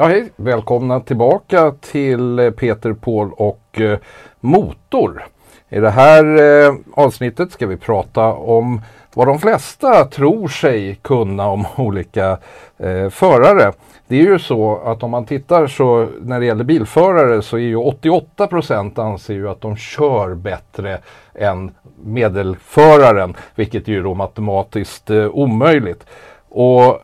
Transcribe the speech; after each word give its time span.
Ja, 0.00 0.06
hej! 0.06 0.32
Välkomna 0.36 1.00
tillbaka 1.00 1.72
till 1.80 2.38
eh, 2.38 2.50
Peter, 2.50 2.92
Paul 2.92 3.32
och 3.32 3.80
eh, 3.80 3.98
Motor. 4.40 5.24
I 5.68 5.80
det 5.80 5.90
här 5.90 6.24
eh, 6.24 6.74
avsnittet 6.92 7.52
ska 7.52 7.66
vi 7.66 7.76
prata 7.76 8.32
om 8.32 8.80
vad 9.14 9.26
de 9.26 9.38
flesta 9.38 10.04
tror 10.04 10.48
sig 10.48 10.98
kunna 11.02 11.48
om 11.48 11.66
olika 11.76 12.38
eh, 12.78 13.08
förare. 13.10 13.72
Det 14.08 14.16
är 14.16 14.22
ju 14.22 14.38
så 14.38 14.76
att 14.84 15.02
om 15.02 15.10
man 15.10 15.24
tittar 15.24 15.66
så 15.66 16.08
när 16.20 16.40
det 16.40 16.46
gäller 16.46 16.64
bilförare 16.64 17.42
så 17.42 17.56
är 17.56 17.60
ju 17.60 17.76
88 17.76 18.46
procent 18.46 18.98
anser 18.98 19.34
ju 19.34 19.48
att 19.48 19.60
de 19.60 19.76
kör 19.76 20.34
bättre 20.34 20.98
än 21.34 21.70
medelföraren, 22.04 23.36
vilket 23.54 23.88
är 23.88 23.92
ju 23.92 24.02
då 24.02 24.14
matematiskt 24.14 25.10
eh, 25.10 25.26
omöjligt. 25.26 26.06
Och 26.48 27.02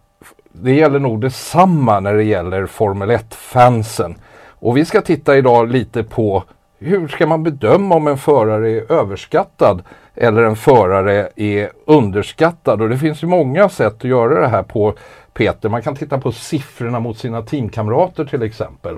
det 0.62 0.74
gäller 0.74 0.98
nog 0.98 1.20
detsamma 1.20 2.00
när 2.00 2.14
det 2.14 2.24
gäller 2.24 2.66
Formel 2.66 3.10
1-fansen. 3.10 4.14
Och 4.58 4.76
vi 4.76 4.84
ska 4.84 5.00
titta 5.00 5.36
idag 5.36 5.70
lite 5.70 6.02
på 6.02 6.44
hur 6.78 7.08
ska 7.08 7.26
man 7.26 7.42
bedöma 7.42 7.94
om 7.94 8.06
en 8.06 8.18
förare 8.18 8.70
är 8.70 8.92
överskattad 8.92 9.82
eller 10.14 10.42
en 10.42 10.56
förare 10.56 11.28
är 11.36 11.70
underskattad? 11.86 12.82
Och 12.82 12.88
det 12.88 12.98
finns 12.98 13.22
ju 13.22 13.26
många 13.26 13.68
sätt 13.68 13.94
att 13.96 14.04
göra 14.04 14.40
det 14.40 14.48
här 14.48 14.62
på 14.62 14.94
Peter. 15.32 15.68
Man 15.68 15.82
kan 15.82 15.96
titta 15.96 16.18
på 16.18 16.32
siffrorna 16.32 17.00
mot 17.00 17.18
sina 17.18 17.42
teamkamrater 17.42 18.24
till 18.24 18.42
exempel. 18.42 18.96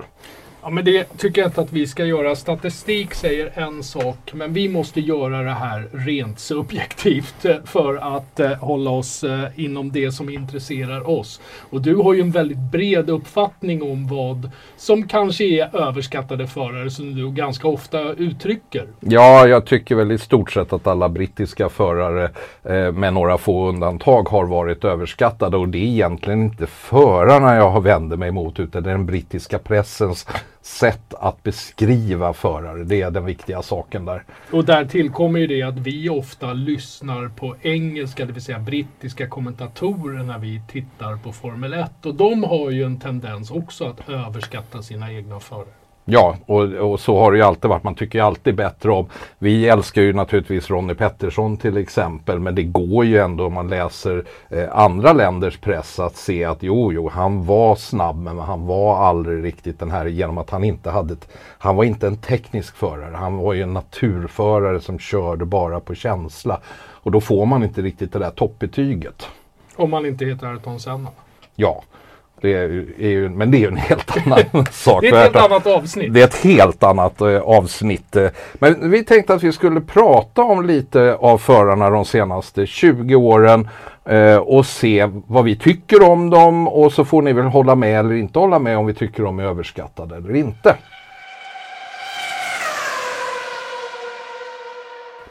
Ja, 0.61 0.69
men 0.69 0.85
det 0.85 1.17
tycker 1.17 1.41
jag 1.41 1.47
inte 1.49 1.61
att 1.61 1.73
vi 1.73 1.87
ska 1.87 2.05
göra. 2.05 2.35
Statistik 2.35 3.13
säger 3.13 3.51
en 3.59 3.83
sak, 3.83 4.31
men 4.33 4.53
vi 4.53 4.69
måste 4.69 5.01
göra 5.01 5.43
det 5.43 5.53
här 5.53 5.87
rent 5.91 6.39
subjektivt 6.39 7.45
eh, 7.45 7.55
för 7.65 8.17
att 8.17 8.39
eh, 8.39 8.51
hålla 8.51 8.89
oss 8.91 9.23
eh, 9.23 9.45
inom 9.55 9.91
det 9.91 10.11
som 10.11 10.29
intresserar 10.29 11.09
oss. 11.09 11.41
Och 11.69 11.81
du 11.81 11.95
har 11.95 12.13
ju 12.13 12.21
en 12.21 12.31
väldigt 12.31 12.71
bred 12.71 13.09
uppfattning 13.09 13.83
om 13.83 14.07
vad 14.07 14.51
som 14.77 15.07
kanske 15.07 15.43
är 15.43 15.75
överskattade 15.75 16.47
förare 16.47 16.89
som 16.89 17.15
du 17.15 17.31
ganska 17.31 17.67
ofta 17.67 18.13
uttrycker. 18.13 18.87
Ja, 18.99 19.47
jag 19.47 19.65
tycker 19.65 19.95
väl 19.95 20.11
i 20.11 20.17
stort 20.17 20.51
sett 20.51 20.73
att 20.73 20.87
alla 20.87 21.09
brittiska 21.09 21.69
förare 21.69 22.29
eh, 22.63 22.91
med 22.91 23.13
några 23.13 23.37
få 23.37 23.69
undantag 23.69 24.29
har 24.29 24.45
varit 24.45 24.83
överskattade 24.83 25.57
och 25.57 25.69
det 25.69 25.77
är 25.77 25.87
egentligen 25.87 26.43
inte 26.43 26.67
förarna 26.67 27.55
jag 27.55 27.69
har 27.69 27.81
vänder 27.81 28.17
mig 28.17 28.31
mot 28.31 28.59
utan 28.59 28.83
den 28.83 29.05
brittiska 29.05 29.59
pressens 29.59 30.27
sätt 30.61 31.13
att 31.13 31.43
beskriva 31.43 32.33
förare. 32.33 32.83
Det 32.83 33.01
är 33.01 33.11
den 33.11 33.25
viktiga 33.25 33.61
saken 33.61 34.05
där. 34.05 34.23
Och 34.51 34.65
där 34.65 34.85
tillkommer 34.85 35.39
ju 35.39 35.47
det 35.47 35.61
att 35.61 35.77
vi 35.77 36.09
ofta 36.09 36.53
lyssnar 36.53 37.27
på 37.27 37.55
engelska, 37.61 38.25
det 38.25 38.33
vill 38.33 38.43
säga 38.43 38.59
brittiska 38.59 39.27
kommentatorer 39.27 40.23
när 40.23 40.39
vi 40.39 40.61
tittar 40.67 41.15
på 41.15 41.31
Formel 41.31 41.73
1. 41.73 42.05
Och 42.05 42.15
de 42.15 42.43
har 42.43 42.71
ju 42.71 42.83
en 42.83 42.99
tendens 42.99 43.51
också 43.51 43.85
att 43.85 44.09
överskatta 44.09 44.83
sina 44.83 45.13
egna 45.13 45.39
förare. 45.39 45.65
Ja, 46.11 46.35
och, 46.45 46.63
och, 46.63 46.99
så 46.99 47.19
har 47.19 47.31
det 47.31 47.37
ju 47.37 47.43
alltid 47.43 47.69
varit. 47.69 47.83
Man 47.83 47.95
tycker 47.95 48.19
ju 48.19 48.25
alltid 48.25 48.55
bättre 48.55 48.91
om. 48.91 49.05
Vi 49.39 49.69
älskar 49.69 50.01
ju 50.01 50.13
naturligtvis 50.13 50.69
Ronnie 50.69 50.95
Pettersson 50.95 51.57
till 51.57 51.77
exempel. 51.77 52.39
Men 52.39 52.55
det 52.55 52.63
går 52.63 53.05
ju 53.05 53.17
ändå 53.17 53.45
om 53.45 53.53
man 53.53 53.69
läser 53.69 54.23
eh, 54.49 54.77
andra 54.77 55.13
länders 55.13 55.57
press 55.57 55.99
att 55.99 56.15
se 56.15 56.45
att 56.45 56.63
jo, 56.63 56.93
jo, 56.93 57.09
han 57.09 57.45
var 57.45 57.75
snabb 57.75 58.17
men 58.17 58.39
han 58.39 58.65
var 58.65 59.07
aldrig 59.07 59.43
riktigt 59.43 59.79
den 59.79 59.91
här 59.91 60.05
genom 60.05 60.37
att 60.37 60.49
han 60.49 60.63
inte 60.63 60.89
hade 60.89 61.13
ett, 61.13 61.27
Han 61.57 61.75
var 61.75 61.83
inte 61.83 62.07
en 62.07 62.17
teknisk 62.17 62.75
förare. 62.75 63.15
Han 63.15 63.37
var 63.37 63.53
ju 63.53 63.61
en 63.61 63.73
naturförare 63.73 64.81
som 64.81 64.99
körde 64.99 65.45
bara 65.45 65.79
på 65.79 65.95
känsla. 65.95 66.59
Och 67.01 67.11
då 67.11 67.21
får 67.21 67.45
man 67.45 67.63
inte 67.63 67.81
riktigt 67.81 68.13
det 68.13 68.19
där 68.19 68.31
toppbetyget. 68.31 69.27
Om 69.75 69.89
man 69.89 70.05
inte 70.05 70.25
heter 70.25 70.47
Ayrton 70.47 70.79
Senna. 70.79 71.09
Ja, 71.55 71.83
det 72.41 72.53
är 72.53 72.69
ju, 73.09 73.29
men 73.29 73.51
det 73.51 73.57
är 73.57 73.59
ju 73.59 73.67
en 73.67 73.77
helt 73.77 74.17
annan 74.17 74.65
sak. 74.71 75.01
Det 75.01 75.07
är 75.07 75.13
ett 75.13 75.33
helt 75.33 75.35
annat 75.35 75.67
avsnitt. 75.67 76.13
Det 76.13 76.21
är 76.21 76.25
ett 76.25 76.43
helt 76.43 76.83
annat 76.83 77.21
eh, 77.21 77.41
avsnitt. 77.41 78.17
Men 78.53 78.91
vi 78.91 79.03
tänkte 79.03 79.33
att 79.33 79.43
vi 79.43 79.51
skulle 79.51 79.81
prata 79.81 80.43
om 80.43 80.65
lite 80.65 81.15
av 81.15 81.37
förarna 81.37 81.89
de 81.89 82.05
senaste 82.05 82.65
20 82.65 83.15
åren 83.15 83.69
eh, 84.05 84.37
och 84.37 84.65
se 84.65 85.09
vad 85.27 85.45
vi 85.45 85.55
tycker 85.55 86.09
om 86.09 86.29
dem 86.29 86.67
och 86.67 86.93
så 86.93 87.05
får 87.05 87.21
ni 87.21 87.33
väl 87.33 87.45
hålla 87.45 87.75
med 87.75 87.99
eller 87.99 88.15
inte 88.15 88.39
hålla 88.39 88.59
med 88.59 88.77
om 88.77 88.85
vi 88.85 88.93
tycker 88.93 89.23
de 89.23 89.39
är 89.39 89.43
överskattade 89.43 90.15
eller 90.15 90.35
inte. 90.35 90.75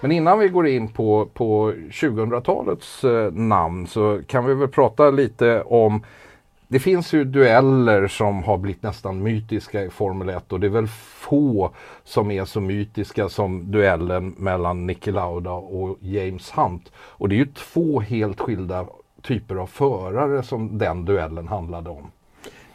Men 0.00 0.12
innan 0.12 0.38
vi 0.38 0.48
går 0.48 0.66
in 0.66 0.88
på, 0.88 1.28
på 1.34 1.72
2000-talets 1.90 3.04
eh, 3.04 3.32
namn 3.32 3.86
så 3.86 4.20
kan 4.26 4.46
vi 4.46 4.54
väl 4.54 4.68
prata 4.68 5.10
lite 5.10 5.62
om 5.62 6.02
det 6.68 6.78
finns 6.78 7.12
ju 7.12 7.24
dueller 7.24 8.08
som 8.08 8.42
har 8.42 8.58
blivit 8.58 8.82
nästan 8.82 9.22
mytiska 9.22 9.82
i 9.84 9.90
Formel 9.90 10.28
1 10.28 10.52
och 10.52 10.60
det 10.60 10.66
är 10.66 10.70
väl 10.70 10.88
få 10.88 11.74
som 12.04 12.30
är 12.30 12.44
så 12.44 12.60
mytiska 12.60 13.28
som 13.28 13.70
duellen 13.70 14.34
mellan 14.38 14.86
Niki 14.86 15.10
Lauda 15.10 15.52
och 15.52 15.98
James 16.00 16.50
Hunt. 16.50 16.92
Och 16.96 17.28
det 17.28 17.34
är 17.34 17.38
ju 17.38 17.46
två 17.46 18.00
helt 18.00 18.40
skilda 18.40 18.86
typer 19.22 19.54
av 19.54 19.66
förare 19.66 20.42
som 20.42 20.78
den 20.78 21.04
duellen 21.04 21.48
handlade 21.48 21.90
om. 21.90 22.10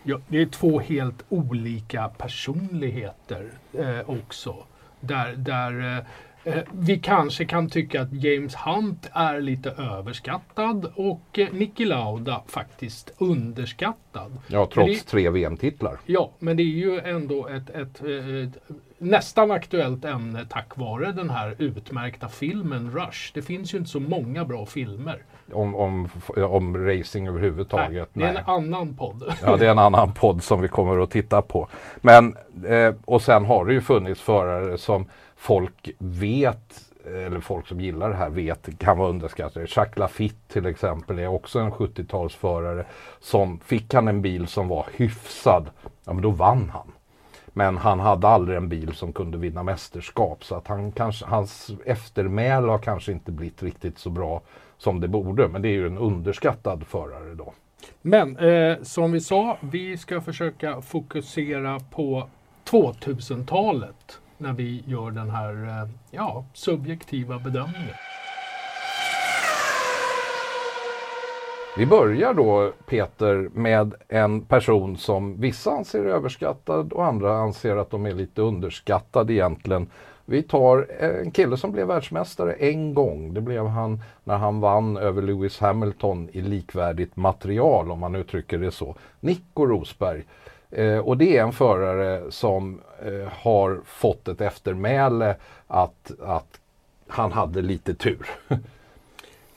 Ja, 0.03 0.19
det 0.27 0.41
är 0.41 0.45
två 0.45 0.79
helt 0.79 1.25
olika 1.29 2.07
personligheter 2.07 3.49
eh, 3.73 4.09
också. 4.09 4.55
Där, 4.99 5.35
där 5.35 5.97
eh, 5.97 6.03
Eh, 6.32 6.32
vi 6.71 6.99
kanske 6.99 7.45
kan 7.45 7.69
tycka 7.69 8.01
att 8.01 8.13
James 8.13 8.55
Hunt 8.55 9.09
är 9.13 9.41
lite 9.41 9.69
överskattad 9.69 10.91
och 10.95 11.39
eh, 11.39 11.47
Niki 11.51 11.85
Lauda 11.85 12.43
faktiskt 12.47 13.13
underskattad. 13.17 14.37
Ja, 14.47 14.69
trots 14.73 15.03
det, 15.03 15.09
tre 15.09 15.29
VM-titlar. 15.29 15.99
Ja, 16.05 16.31
men 16.39 16.57
det 16.57 16.63
är 16.63 16.65
ju 16.65 16.99
ändå 16.99 17.47
ett, 17.47 17.69
ett, 17.69 18.01
ett, 18.01 18.57
nästan 18.97 19.51
aktuellt 19.51 20.05
ämne 20.05 20.45
tack 20.49 20.77
vare 20.77 21.11
den 21.11 21.29
här 21.29 21.55
utmärkta 21.57 22.27
filmen 22.27 22.91
Rush. 22.91 23.31
Det 23.33 23.41
finns 23.41 23.73
ju 23.73 23.77
inte 23.77 23.89
så 23.89 23.99
många 23.99 24.45
bra 24.45 24.65
filmer. 24.65 25.23
Om, 25.53 25.75
om, 25.75 26.09
om 26.37 26.87
racing 26.87 27.27
överhuvudtaget? 27.27 28.09
Nej, 28.13 28.33
det 28.33 28.39
är 28.39 28.41
en 28.41 28.49
annan 28.49 28.95
podd. 28.95 29.33
Ja, 29.45 29.57
det 29.57 29.65
är 29.65 29.71
en 29.71 29.79
annan 29.79 30.13
podd 30.13 30.43
som 30.43 30.61
vi 30.61 30.67
kommer 30.67 31.03
att 31.03 31.11
titta 31.11 31.41
på. 31.41 31.67
Men, 32.01 32.37
eh, 32.67 32.93
och 33.05 33.21
sen 33.21 33.45
har 33.45 33.65
det 33.65 33.73
ju 33.73 33.81
funnits 33.81 34.21
förare 34.21 34.77
som 34.77 35.05
folk 35.43 35.89
vet, 35.97 36.91
eller 37.05 37.39
folk 37.39 37.67
som 37.67 37.81
gillar 37.81 38.09
det 38.09 38.15
här 38.15 38.29
vet, 38.29 38.79
kan 38.79 38.97
vara 38.97 39.09
underskattade. 39.09 39.65
Jacques 39.69 39.97
Lafitte 39.97 40.53
till 40.53 40.65
exempel 40.65 41.19
är 41.19 41.27
också 41.27 41.59
en 41.59 41.71
70-talsförare. 41.71 42.85
Som 43.19 43.59
fick 43.59 43.93
han 43.93 44.07
en 44.07 44.21
bil 44.21 44.47
som 44.47 44.67
var 44.67 44.85
hyfsad, 44.95 45.69
ja 46.05 46.13
men 46.13 46.21
då 46.21 46.29
vann 46.29 46.69
han. 46.73 46.91
Men 47.47 47.77
han 47.77 47.99
hade 47.99 48.27
aldrig 48.27 48.57
en 48.57 48.69
bil 48.69 48.93
som 48.93 49.13
kunde 49.13 49.37
vinna 49.37 49.63
mästerskap 49.63 50.43
så 50.43 50.55
att 50.55 50.67
han 50.67 50.91
kanske, 50.91 51.25
hans 51.25 51.71
eftermäle 51.85 52.67
har 52.67 52.79
kanske 52.79 53.11
inte 53.11 53.31
blivit 53.31 53.63
riktigt 53.63 53.97
så 53.97 54.09
bra 54.09 54.41
som 54.77 54.99
det 54.99 55.07
borde. 55.07 55.47
Men 55.47 55.61
det 55.61 55.67
är 55.67 55.73
ju 55.73 55.87
en 55.87 55.97
underskattad 55.97 56.87
förare 56.87 57.35
då. 57.35 57.53
Men 58.01 58.37
eh, 58.37 58.77
som 58.81 59.11
vi 59.11 59.21
sa, 59.21 59.57
vi 59.59 59.97
ska 59.97 60.21
försöka 60.21 60.81
fokusera 60.81 61.79
på 61.79 62.29
2000-talet 62.65 64.19
när 64.43 64.53
vi 64.53 64.83
gör 64.87 65.11
den 65.11 65.29
här 65.29 65.53
eh, 65.53 65.89
ja, 66.11 66.45
subjektiva 66.53 67.39
bedömningen. 67.39 67.95
Vi 71.77 71.85
börjar 71.85 72.33
då 72.33 72.71
Peter 72.85 73.49
med 73.53 73.93
en 74.07 74.41
person 74.41 74.97
som 74.97 75.41
vissa 75.41 75.71
anser 75.71 75.99
är 75.99 76.09
överskattad 76.09 76.93
och 76.93 77.05
andra 77.05 77.37
anser 77.37 77.75
att 77.75 77.89
de 77.89 78.05
är 78.05 78.13
lite 78.13 78.41
underskattade 78.41 79.33
egentligen. 79.33 79.87
Vi 80.25 80.43
tar 80.43 80.87
en 80.99 81.31
kille 81.31 81.57
som 81.57 81.71
blev 81.71 81.87
världsmästare 81.87 82.53
en 82.53 82.93
gång. 82.93 83.33
Det 83.33 83.41
blev 83.41 83.67
han 83.67 84.01
när 84.23 84.37
han 84.37 84.59
vann 84.59 84.97
över 84.97 85.21
Lewis 85.21 85.59
Hamilton 85.59 86.29
i 86.31 86.41
likvärdigt 86.41 87.15
material 87.15 87.91
om 87.91 87.99
man 87.99 88.15
uttrycker 88.15 88.57
det 88.57 88.71
så. 88.71 88.95
Nico 89.19 89.65
Rosberg. 89.65 90.23
Eh, 90.75 90.97
och 90.97 91.17
det 91.17 91.37
är 91.37 91.43
en 91.43 91.53
förare 91.53 92.31
som 92.31 92.81
eh, 93.05 93.31
har 93.31 93.81
fått 93.85 94.27
ett 94.27 94.41
eftermäle 94.41 95.35
att, 95.67 96.11
att 96.21 96.59
han 97.07 97.31
hade 97.31 97.61
lite 97.61 97.93
tur. 97.93 98.27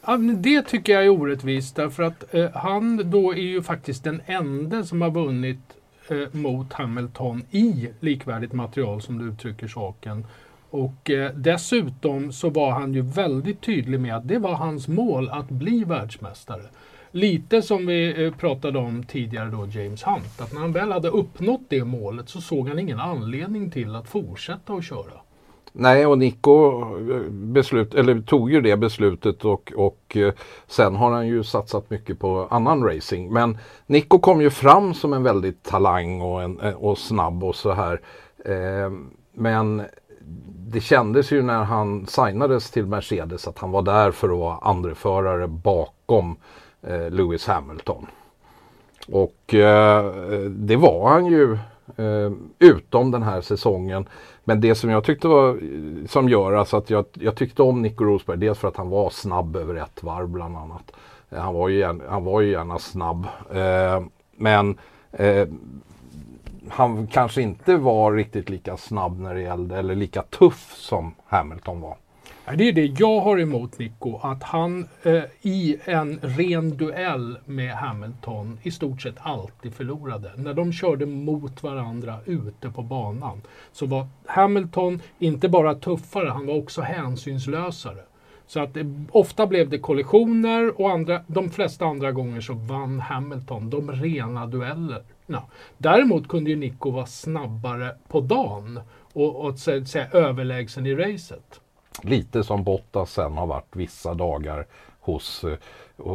Ja, 0.08 0.16
det 0.16 0.62
tycker 0.62 0.92
jag 0.92 1.04
är 1.04 1.08
orättvist 1.08 1.76
därför 1.76 2.02
att 2.02 2.34
eh, 2.34 2.50
han 2.54 3.10
då 3.10 3.32
är 3.32 3.40
ju 3.40 3.62
faktiskt 3.62 4.04
den 4.04 4.22
enda 4.26 4.84
som 4.84 5.02
har 5.02 5.10
vunnit 5.10 5.58
eh, 6.08 6.34
mot 6.34 6.72
Hamilton 6.72 7.42
i 7.50 7.88
likvärdigt 8.00 8.52
material 8.52 9.02
som 9.02 9.18
du 9.18 9.24
uttrycker 9.24 9.68
saken. 9.68 10.26
Och 10.70 11.10
eh, 11.10 11.32
dessutom 11.34 12.32
så 12.32 12.50
var 12.50 12.70
han 12.70 12.94
ju 12.94 13.02
väldigt 13.02 13.60
tydlig 13.60 14.00
med 14.00 14.16
att 14.16 14.28
det 14.28 14.38
var 14.38 14.54
hans 14.54 14.88
mål 14.88 15.28
att 15.28 15.48
bli 15.48 15.84
världsmästare. 15.84 16.62
Lite 17.16 17.62
som 17.62 17.86
vi 17.86 18.24
eh, 18.24 18.32
pratade 18.32 18.78
om 18.78 19.04
tidigare 19.04 19.50
då, 19.50 19.66
James 19.66 20.02
Hunt, 20.04 20.40
att 20.40 20.52
när 20.52 20.60
han 20.60 20.72
väl 20.72 20.92
hade 20.92 21.08
uppnått 21.08 21.60
det 21.68 21.84
målet 21.84 22.28
så 22.28 22.40
såg 22.40 22.68
han 22.68 22.78
ingen 22.78 23.00
anledning 23.00 23.70
till 23.70 23.94
att 23.94 24.08
fortsätta 24.08 24.72
att 24.72 24.84
köra. 24.84 25.20
Nej, 25.72 26.06
och 26.06 26.18
Nico 26.18 26.80
eh, 27.10 27.30
beslut, 27.30 27.94
eller 27.94 28.20
tog 28.20 28.52
ju 28.52 28.60
det 28.60 28.76
beslutet 28.76 29.44
och, 29.44 29.72
och 29.76 30.16
eh, 30.16 30.32
sen 30.66 30.96
har 30.96 31.10
han 31.10 31.26
ju 31.26 31.44
satsat 31.44 31.90
mycket 31.90 32.18
på 32.18 32.46
annan 32.50 32.84
racing. 32.84 33.32
Men 33.32 33.58
Nico 33.86 34.18
kom 34.18 34.40
ju 34.40 34.50
fram 34.50 34.94
som 34.94 35.12
en 35.12 35.22
väldigt 35.22 35.62
talang 35.62 36.20
och, 36.20 36.42
en, 36.42 36.58
och 36.58 36.98
snabb 36.98 37.44
och 37.44 37.56
så 37.56 37.72
här. 37.72 38.00
Eh, 38.44 38.90
men 39.32 39.82
det 40.68 40.80
kändes 40.80 41.32
ju 41.32 41.42
när 41.42 41.64
han 41.64 42.06
signades 42.06 42.70
till 42.70 42.86
Mercedes 42.86 43.48
att 43.48 43.58
han 43.58 43.70
var 43.70 43.82
där 43.82 44.10
för 44.10 44.28
att 44.28 44.38
vara 44.38 44.58
andreförare 44.58 45.48
bakom 45.48 46.36
Eh, 46.86 47.10
Lewis 47.10 47.46
Hamilton. 47.46 48.06
Och 49.08 49.54
eh, 49.54 50.04
det 50.48 50.76
var 50.76 51.08
han 51.08 51.26
ju 51.26 51.58
eh, 51.96 52.32
utom 52.58 53.10
den 53.10 53.22
här 53.22 53.40
säsongen. 53.40 54.08
Men 54.44 54.60
det 54.60 54.74
som 54.74 54.90
jag 54.90 55.04
tyckte 55.04 55.28
var, 55.28 55.60
som 56.08 56.28
gör 56.28 56.52
alltså 56.52 56.76
att 56.76 56.90
jag, 56.90 57.04
jag 57.12 57.36
tyckte 57.36 57.62
om 57.62 57.82
Nico 57.82 58.04
Rosberg, 58.04 58.38
dels 58.38 58.58
för 58.58 58.68
att 58.68 58.76
han 58.76 58.90
var 58.90 59.10
snabb 59.10 59.56
över 59.56 59.74
ett 59.74 60.02
varv 60.02 60.28
bland 60.28 60.56
annat. 60.56 60.92
Eh, 61.30 61.38
han 61.38 61.54
var 61.54 61.68
ju, 61.68 61.78
gärna, 61.78 62.04
han 62.08 62.24
var 62.24 62.40
ju 62.40 62.50
gärna 62.50 62.78
snabb. 62.78 63.26
Eh, 63.54 64.02
men 64.36 64.78
eh, 65.12 65.48
han 66.68 67.06
kanske 67.06 67.42
inte 67.42 67.76
var 67.76 68.12
riktigt 68.12 68.50
lika 68.50 68.76
snabb 68.76 69.20
när 69.20 69.34
det 69.34 69.42
gällde, 69.42 69.78
eller 69.78 69.94
lika 69.94 70.22
tuff 70.22 70.74
som 70.74 71.14
Hamilton 71.26 71.80
var. 71.80 71.96
Det 72.56 72.68
är 72.68 72.72
det 72.72 73.00
jag 73.00 73.20
har 73.20 73.40
emot 73.40 73.78
Nico, 73.78 74.18
att 74.22 74.42
han 74.42 74.88
eh, 75.02 75.22
i 75.42 75.76
en 75.84 76.18
ren 76.22 76.76
duell 76.76 77.38
med 77.44 77.72
Hamilton 77.72 78.58
i 78.62 78.70
stort 78.70 79.02
sett 79.02 79.16
alltid 79.18 79.74
förlorade. 79.74 80.32
När 80.36 80.54
de 80.54 80.72
körde 80.72 81.06
mot 81.06 81.62
varandra 81.62 82.18
ute 82.24 82.70
på 82.70 82.82
banan 82.82 83.42
så 83.72 83.86
var 83.86 84.06
Hamilton 84.26 85.02
inte 85.18 85.48
bara 85.48 85.74
tuffare, 85.74 86.28
han 86.28 86.46
var 86.46 86.54
också 86.54 86.82
hänsynslösare. 86.82 88.00
Så 88.46 88.60
att 88.60 88.74
det, 88.74 89.06
ofta 89.12 89.46
blev 89.46 89.68
det 89.68 89.78
kollisioner 89.78 90.80
och 90.80 90.90
andra, 90.90 91.22
de 91.26 91.50
flesta 91.50 91.84
andra 91.84 92.12
gånger 92.12 92.40
så 92.40 92.52
vann 92.52 93.00
Hamilton 93.00 93.70
de 93.70 93.92
rena 93.92 94.46
duellerna. 94.46 95.42
Däremot 95.78 96.28
kunde 96.28 96.50
ju 96.50 96.56
Nico 96.56 96.90
vara 96.90 97.06
snabbare 97.06 97.96
på 98.08 98.20
dagen 98.20 98.80
och, 99.12 99.36
och 99.36 99.58
så 99.58 99.84
så, 99.84 99.98
överlägsen 99.98 100.86
i 100.86 100.94
racet. 100.94 101.60
Lite 102.02 102.44
som 102.44 102.64
Bottas 102.64 103.12
sen 103.12 103.32
har 103.32 103.46
varit 103.46 103.76
vissa 103.76 104.14
dagar 104.14 104.66
hos, 105.00 105.44
eh, 105.44 105.58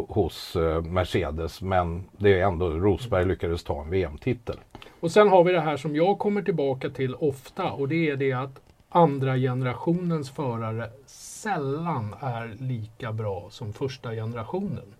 hos 0.07 0.56
eh, 0.56 0.81
Mercedes. 0.81 1.62
Men 1.62 2.04
det 2.18 2.39
är 2.39 2.48
ändå 2.48 2.69
Rosberg 2.69 3.25
lyckades 3.25 3.63
ta 3.63 3.81
en 3.81 3.89
VM-titel. 3.89 4.57
Och 5.00 5.12
sen 5.12 5.30
har 5.30 5.44
vi 5.44 5.51
det 5.51 5.62
här 5.62 5.78
som 5.78 5.95
jag 5.95 6.19
kommer 6.19 6.42
tillbaka 6.42 6.89
till 6.89 7.16
ofta 7.16 7.72
och 7.72 7.88
det 7.88 8.10
är 8.10 8.16
det 8.16 8.33
att 8.33 8.62
andra 8.89 9.38
generationens 9.38 10.30
förare 10.30 10.89
sällan 11.06 12.16
är 12.19 12.56
lika 12.60 13.12
bra 13.12 13.48
som 13.50 13.74
första 13.74 14.12
generationen. 14.12 14.94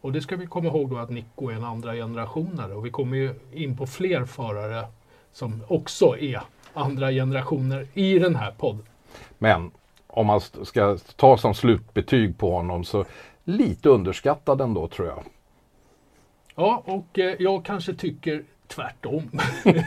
Och 0.00 0.12
det 0.12 0.20
ska 0.20 0.36
vi 0.36 0.46
komma 0.46 0.68
ihåg 0.68 0.90
då 0.90 0.96
att 0.96 1.10
Nico 1.10 1.50
är 1.50 1.54
en 1.54 1.64
andra 1.64 1.94
generationare 1.94 2.74
och 2.74 2.86
vi 2.86 2.90
kommer 2.90 3.16
ju 3.16 3.34
in 3.52 3.76
på 3.76 3.86
fler 3.86 4.24
förare 4.24 4.86
som 5.32 5.62
också 5.68 6.16
är 6.18 6.40
andra 6.74 7.10
generationer 7.10 7.86
i 7.94 8.18
den 8.18 8.36
här 8.36 8.54
podden. 8.58 8.86
Men 9.38 9.70
om 10.18 10.26
man 10.26 10.40
ska 10.40 10.98
ta 11.16 11.36
som 11.36 11.54
slutbetyg 11.54 12.38
på 12.38 12.52
honom 12.52 12.84
så 12.84 13.04
lite 13.44 13.88
underskattad 13.88 14.60
ändå 14.60 14.88
tror 14.88 15.08
jag. 15.08 15.22
Ja, 16.54 16.82
och 16.86 17.18
eh, 17.18 17.34
jag 17.38 17.64
kanske 17.64 17.94
tycker 17.94 18.44
tvärtom. 18.66 19.30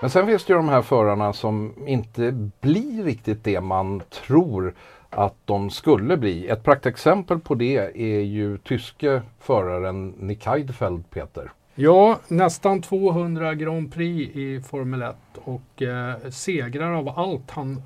Men 0.00 0.10
sen 0.10 0.26
finns 0.26 0.44
det 0.44 0.52
ju 0.52 0.56
de 0.56 0.68
här 0.68 0.82
förarna 0.82 1.32
som 1.32 1.74
inte 1.86 2.50
blir 2.60 3.04
riktigt 3.04 3.44
det 3.44 3.60
man 3.60 4.02
tror 4.10 4.74
att 5.10 5.36
de 5.44 5.70
skulle 5.70 6.16
bli. 6.16 6.48
Ett 6.48 6.64
praktexempel 6.64 7.38
på 7.38 7.54
det 7.54 7.76
är 7.94 8.20
ju 8.20 8.58
tyske 8.58 9.22
föraren 9.40 10.08
Nick 10.08 10.46
Heidfeld, 10.46 11.10
Peter. 11.10 11.52
Ja, 11.74 12.20
nästan 12.28 12.82
200 12.82 13.54
Grand 13.54 13.92
Prix 13.92 14.36
i 14.36 14.60
Formel 14.60 15.02
1 15.02 15.16
och 15.44 15.82
eh, 15.82 16.30
segrar 16.30 16.92
av 16.92 17.08
allt 17.08 17.50
han 17.50 17.82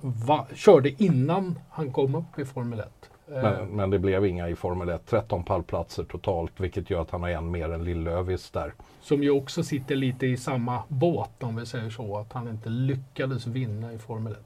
körde 0.54 1.02
innan 1.02 1.58
han 1.70 1.92
kom 1.92 2.14
upp 2.14 2.38
i 2.38 2.44
Formel 2.44 2.80
1. 2.80 2.86
Eh. 3.28 3.42
Men, 3.42 3.68
men, 3.68 3.90
det 3.90 3.98
blev 3.98 4.26
inga 4.26 4.48
i 4.48 4.56
Formel 4.56 4.88
1. 4.88 5.06
13 5.06 5.44
pallplatser 5.44 6.04
totalt 6.04 6.52
vilket 6.60 6.90
gör 6.90 7.02
att 7.02 7.10
han 7.10 7.22
har 7.22 7.30
en 7.30 7.50
mer 7.50 7.72
än 7.72 7.84
Lillövis 7.84 8.50
där. 8.50 8.74
Som 9.00 9.22
ju 9.22 9.30
också 9.30 9.62
sitter 9.62 9.96
lite 9.96 10.26
i 10.26 10.36
samma 10.36 10.82
båt 10.88 11.42
om 11.42 11.56
vi 11.56 11.66
säger 11.66 11.90
så. 11.90 12.18
Att 12.18 12.32
han 12.32 12.48
inte 12.48 12.68
lyckades 12.68 13.46
vinna 13.46 13.92
i 13.92 13.98
Formel 13.98 14.32
1. 14.32 14.38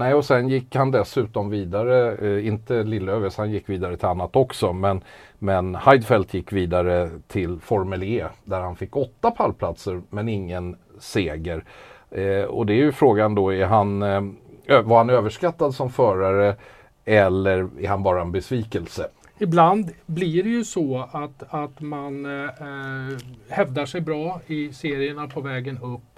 Nej, 0.00 0.14
och 0.14 0.24
sen 0.24 0.48
gick 0.48 0.76
han 0.76 0.90
dessutom 0.90 1.50
vidare, 1.50 2.14
eh, 2.14 2.46
inte 2.46 2.82
Lillövis, 2.82 3.36
han 3.36 3.50
gick 3.50 3.68
vidare 3.68 3.96
till 3.96 4.06
annat 4.06 4.36
också, 4.36 4.72
men, 4.72 5.00
men 5.38 5.74
Heidfeldt 5.74 6.34
gick 6.34 6.52
vidare 6.52 7.10
till 7.28 7.60
Formel 7.60 8.02
E 8.02 8.26
där 8.44 8.60
han 8.60 8.76
fick 8.76 8.96
åtta 8.96 9.30
pallplatser 9.30 10.02
men 10.10 10.28
ingen 10.28 10.76
seger. 10.98 11.64
Eh, 12.10 12.42
och 12.42 12.66
det 12.66 12.72
är 12.72 12.76
ju 12.76 12.92
frågan 12.92 13.34
då, 13.34 13.52
är 13.52 13.64
han, 13.64 14.02
eh, 14.02 14.82
var 14.82 14.98
han 14.98 15.10
överskattad 15.10 15.74
som 15.74 15.90
förare 15.90 16.56
eller 17.04 17.68
är 17.80 17.88
han 17.88 18.02
bara 18.02 18.20
en 18.20 18.32
besvikelse? 18.32 19.08
Ibland 19.38 19.90
blir 20.06 20.42
det 20.42 20.50
ju 20.50 20.64
så 20.64 21.08
att, 21.12 21.42
att 21.48 21.80
man 21.80 22.26
eh, 22.26 22.44
eh 22.44 23.18
hävdar 23.48 23.86
sig 23.86 24.00
bra 24.00 24.40
i 24.46 24.72
serierna 24.72 25.26
på 25.26 25.40
vägen 25.40 25.78
upp 25.78 26.09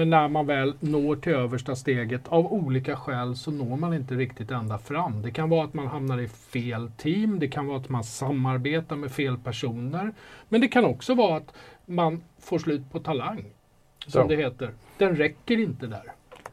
men 0.00 0.10
när 0.10 0.28
man 0.28 0.46
väl 0.46 0.74
når 0.80 1.16
till 1.16 1.32
översta 1.32 1.76
steget, 1.76 2.28
av 2.28 2.52
olika 2.52 2.96
skäl 2.96 3.36
så 3.36 3.50
når 3.50 3.76
man 3.76 3.94
inte 3.94 4.14
riktigt 4.14 4.50
ända 4.50 4.78
fram. 4.78 5.22
Det 5.22 5.30
kan 5.30 5.48
vara 5.48 5.64
att 5.64 5.74
man 5.74 5.86
hamnar 5.86 6.18
i 6.20 6.28
fel 6.28 6.90
team, 6.96 7.38
det 7.38 7.48
kan 7.48 7.66
vara 7.66 7.78
att 7.78 7.88
man 7.88 8.04
samarbetar 8.04 8.96
med 8.96 9.12
fel 9.12 9.38
personer. 9.38 10.12
Men 10.48 10.60
det 10.60 10.68
kan 10.68 10.84
också 10.84 11.14
vara 11.14 11.36
att 11.36 11.54
man 11.86 12.22
får 12.38 12.58
slut 12.58 12.92
på 12.92 13.00
talang, 13.00 13.44
som 14.06 14.20
ja. 14.20 14.26
det 14.26 14.36
heter. 14.36 14.70
Den 14.98 15.16
räcker 15.16 15.58
inte 15.58 15.86
där. 15.86 16.02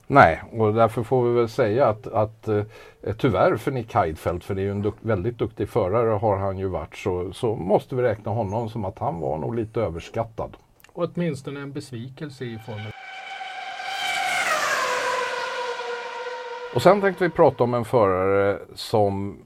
Nej, 0.08 0.42
och 0.52 0.74
därför 0.74 1.04
får 1.04 1.30
vi 1.30 1.40
väl 1.40 1.50
säga 1.50 1.88
att, 1.88 2.08
att 2.08 2.48
eh, 2.48 2.64
tyvärr 3.18 3.58
för 3.58 3.72
Nick 3.72 3.94
Heidfeldt, 3.94 4.44
för 4.44 4.56
det 4.56 4.62
är 4.62 4.66
ju 4.66 4.72
en 4.72 4.82
duk 4.82 4.96
väldigt 5.02 5.38
duktig 5.38 5.70
förare 5.70 6.10
har 6.10 6.38
han 6.38 6.58
ju 6.58 6.68
varit, 6.68 6.96
så, 6.96 7.34
så 7.34 7.56
måste 7.56 7.96
vi 7.96 8.02
räkna 8.02 8.32
honom 8.32 8.70
som 8.70 8.86
att 8.86 9.00
han 9.00 9.20
var 9.20 9.38
nog 9.38 9.56
lite 9.56 9.82
överskattad. 9.82 10.58
Och 10.94 11.10
åtminstone 11.14 11.60
en 11.60 11.72
besvikelse 11.72 12.46
i 12.46 12.60
Formel 12.66 12.92
Och 16.78 16.84
sen 16.84 17.02
tänkte 17.02 17.24
vi 17.24 17.30
prata 17.30 17.64
om 17.64 17.74
en 17.74 17.86
förare 17.86 18.60
som 18.76 19.38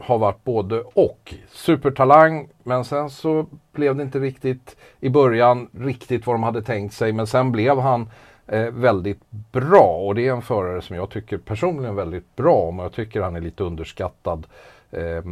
har 0.00 0.18
varit 0.18 0.44
både 0.44 0.80
och. 0.80 1.34
Supertalang, 1.48 2.48
men 2.62 2.84
sen 2.84 3.10
så 3.10 3.46
blev 3.72 3.96
det 3.96 4.02
inte 4.02 4.18
riktigt 4.18 4.76
i 5.00 5.08
början 5.08 5.68
riktigt 5.72 6.26
vad 6.26 6.34
de 6.34 6.42
hade 6.42 6.62
tänkt 6.62 6.94
sig. 6.94 7.12
Men 7.12 7.26
sen 7.26 7.52
blev 7.52 7.78
han 7.78 8.10
eh, 8.46 8.70
väldigt 8.70 9.20
bra 9.30 10.02
och 10.06 10.14
det 10.14 10.26
är 10.26 10.32
en 10.32 10.42
förare 10.42 10.82
som 10.82 10.96
jag 10.96 11.10
tycker 11.10 11.38
personligen 11.38 11.94
väldigt 11.94 12.36
bra 12.36 12.54
om. 12.54 12.78
Jag 12.78 12.92
tycker 12.92 13.20
han 13.20 13.36
är 13.36 13.40
lite 13.40 13.64
underskattad 13.64 14.46
eh, 14.90 15.22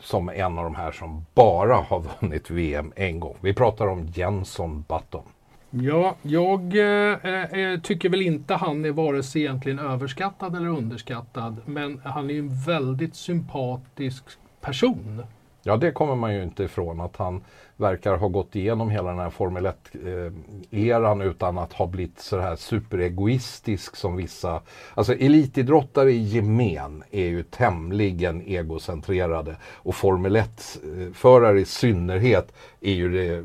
som 0.00 0.28
en 0.28 0.58
av 0.58 0.64
de 0.64 0.74
här 0.74 0.92
som 0.92 1.26
bara 1.34 1.74
har 1.74 2.02
vunnit 2.20 2.50
VM 2.50 2.92
en 2.96 3.20
gång. 3.20 3.36
Vi 3.40 3.54
pratar 3.54 3.86
om 3.86 4.06
Jenson 4.14 4.84
Button. 4.88 5.24
Ja, 5.74 6.16
jag 6.22 6.76
eh, 6.76 7.34
eh, 7.44 7.80
tycker 7.80 8.08
väl 8.08 8.22
inte 8.22 8.54
han 8.54 8.84
är 8.84 8.90
vare 8.90 9.22
sig 9.22 9.42
egentligen 9.42 9.78
överskattad 9.78 10.56
eller 10.56 10.68
underskattad. 10.68 11.56
Men 11.64 12.00
han 12.04 12.30
är 12.30 12.34
ju 12.34 12.40
en 12.40 12.62
väldigt 12.66 13.16
sympatisk 13.16 14.24
person. 14.60 15.22
Ja, 15.62 15.76
det 15.76 15.92
kommer 15.92 16.14
man 16.14 16.34
ju 16.34 16.42
inte 16.42 16.64
ifrån 16.64 17.00
att 17.00 17.16
han 17.16 17.42
verkar 17.76 18.16
ha 18.16 18.28
gått 18.28 18.56
igenom 18.56 18.90
hela 18.90 19.10
den 19.10 19.18
här 19.18 19.30
Formel 19.30 19.66
1-eran 19.66 21.20
eh, 21.20 21.26
utan 21.26 21.58
att 21.58 21.72
ha 21.72 21.86
blivit 21.86 22.20
så 22.20 22.40
här 22.40 22.56
superegoistisk 22.56 23.96
som 23.96 24.16
vissa. 24.16 24.62
Alltså 24.94 25.14
elitidrottare 25.14 26.12
i 26.12 26.18
gemen 26.18 27.04
är 27.10 27.26
ju 27.26 27.42
tämligen 27.42 28.42
egocentrerade 28.42 29.56
och 29.64 29.94
Formel 29.94 30.36
1-förare 30.36 31.56
eh, 31.56 31.62
i 31.62 31.64
synnerhet 31.64 32.52
är 32.80 32.92
ju 32.92 33.08
det 33.08 33.44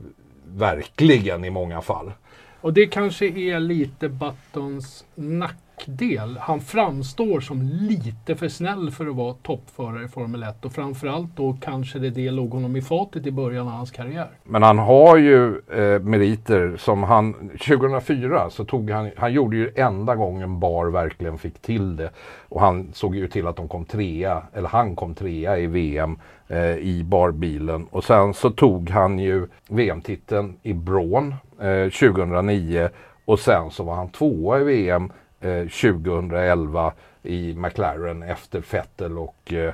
verkligen 0.56 1.46
i 1.46 1.50
många 1.50 1.82
fall. 1.82 2.12
Och 2.62 2.74
det 2.74 2.88
kanske 2.88 3.26
är 3.28 3.60
lite 3.60 4.10
Buttons 4.10 5.06
nackdel. 5.78 6.38
Han 6.42 6.62
framstår 6.62 7.40
som 7.40 7.62
lite 7.62 8.36
för 8.36 8.48
snäll 8.48 8.92
för 8.92 9.08
att 9.08 9.16
vara 9.16 9.34
toppförare 9.34 10.06
i 10.06 10.08
Formel 10.08 10.44
1 10.44 10.66
och 10.66 10.72
framförallt 10.72 11.36
då 11.36 11.58
kanske 11.62 12.00
det, 12.00 12.10
det 12.10 12.32
låg 12.32 12.50
honom 12.50 12.76
i 12.76 12.82
fatet 12.82 13.26
i 13.28 13.32
början 13.32 13.68
av 13.68 13.74
hans 13.74 13.92
karriär. 13.92 14.28
Men 14.44 14.64
han 14.64 14.78
har 14.78 15.18
ju 15.18 15.62
eh, 15.72 16.02
meriter 16.02 16.78
som 16.78 17.04
han 17.04 17.34
2004 17.50 18.50
så 18.50 18.66
tog 18.66 18.92
han, 18.92 19.12
han 19.18 19.34
gjorde 19.34 19.58
ju 19.58 19.72
enda 19.76 20.16
gången 20.16 20.60
Bar 20.60 20.86
verkligen 20.86 21.38
fick 21.38 21.62
till 21.62 21.96
det 21.96 22.10
och 22.50 22.62
han 22.62 22.94
såg 22.94 23.16
ju 23.16 23.28
till 23.28 23.48
att 23.48 23.56
de 23.56 23.68
kom 23.68 23.86
trea, 23.86 24.44
eller 24.54 24.70
han 24.70 24.96
kom 24.96 25.16
trea 25.16 25.58
i 25.58 25.68
VM 25.68 26.20
eh, 26.48 26.78
i 26.78 27.04
barbilen. 27.04 27.88
Och 27.92 28.04
sen 28.04 28.34
så 28.34 28.50
tog 28.50 28.90
han 28.90 29.20
ju 29.20 29.48
VM-titeln 29.70 30.58
i 30.64 30.74
Brån 30.74 31.36
eh, 31.62 31.90
2009 31.90 32.90
Och 33.26 33.40
sen 33.40 33.72
så 33.72 33.84
var 33.84 33.96
han 33.96 34.10
tvåa 34.10 34.60
i 34.60 34.64
VM 34.64 35.12
2011 35.42 36.94
i 37.28 37.54
McLaren 37.56 38.24
efter 38.24 38.64
Vettel 38.72 39.18
och 39.18 39.54
eh, 39.54 39.74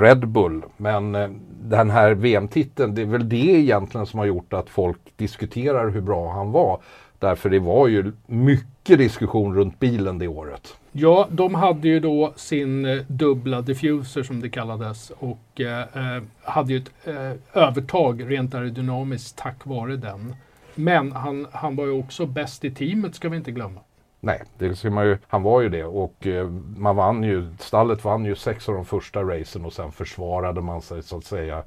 Red 0.00 0.28
Bull. 0.28 0.62
Men 0.76 1.14
eh, 1.14 1.30
den 1.62 1.90
här 1.90 2.14
VM-titeln, 2.14 2.94
det 2.94 3.02
är 3.02 3.06
väl 3.06 3.28
det 3.28 3.36
egentligen 3.36 4.06
som 4.06 4.18
har 4.18 4.26
gjort 4.26 4.52
att 4.52 4.68
folk 4.68 4.98
diskuterar 5.16 5.90
hur 5.90 6.00
bra 6.00 6.32
han 6.32 6.52
var. 6.52 6.80
Därför 7.18 7.50
det 7.50 7.58
var 7.58 7.88
ju 7.88 8.12
mycket 8.26 8.98
diskussion 8.98 9.54
runt 9.54 9.78
bilen 9.78 10.18
det 10.18 10.28
året. 10.28 10.76
Ja, 10.92 11.28
de 11.30 11.54
hade 11.54 11.88
ju 11.88 12.00
då 12.00 12.32
sin 12.36 12.84
eh, 12.84 13.02
dubbla 13.06 13.60
diffuser 13.60 14.22
som 14.22 14.40
det 14.40 14.50
kallades 14.50 15.12
och 15.18 15.60
eh, 15.60 15.80
eh, 16.16 16.22
hade 16.42 16.72
ju 16.72 16.78
ett 16.78 16.90
eh, 17.04 17.62
övertag 17.62 18.30
rent 18.30 18.54
aerodynamiskt 18.54 19.38
tack 19.38 19.66
vare 19.66 19.96
den. 19.96 20.34
Men 20.74 21.12
han, 21.12 21.46
han 21.52 21.76
var 21.76 21.84
ju 21.84 21.92
också 21.92 22.26
bäst 22.26 22.64
i 22.64 22.70
teamet 22.70 23.14
ska 23.14 23.28
vi 23.28 23.36
inte 23.36 23.50
glömma. 23.50 23.80
Nej, 24.24 24.42
det 24.58 24.76
ser 24.76 24.90
man 24.90 25.06
ju, 25.06 25.18
han 25.28 25.42
var 25.42 25.60
ju 25.60 25.68
det 25.68 25.84
och 25.84 26.26
eh, 26.26 26.48
man 26.76 26.96
vann 26.96 27.22
ju, 27.22 27.48
stallet 27.58 28.04
vann 28.04 28.24
ju 28.24 28.34
sex 28.34 28.68
av 28.68 28.74
de 28.74 28.84
första 28.84 29.22
racen 29.22 29.64
och 29.64 29.72
sen 29.72 29.92
försvarade 29.92 30.60
man 30.60 30.82
sig 30.82 31.02
så 31.02 31.18
att 31.18 31.24
säga 31.24 31.62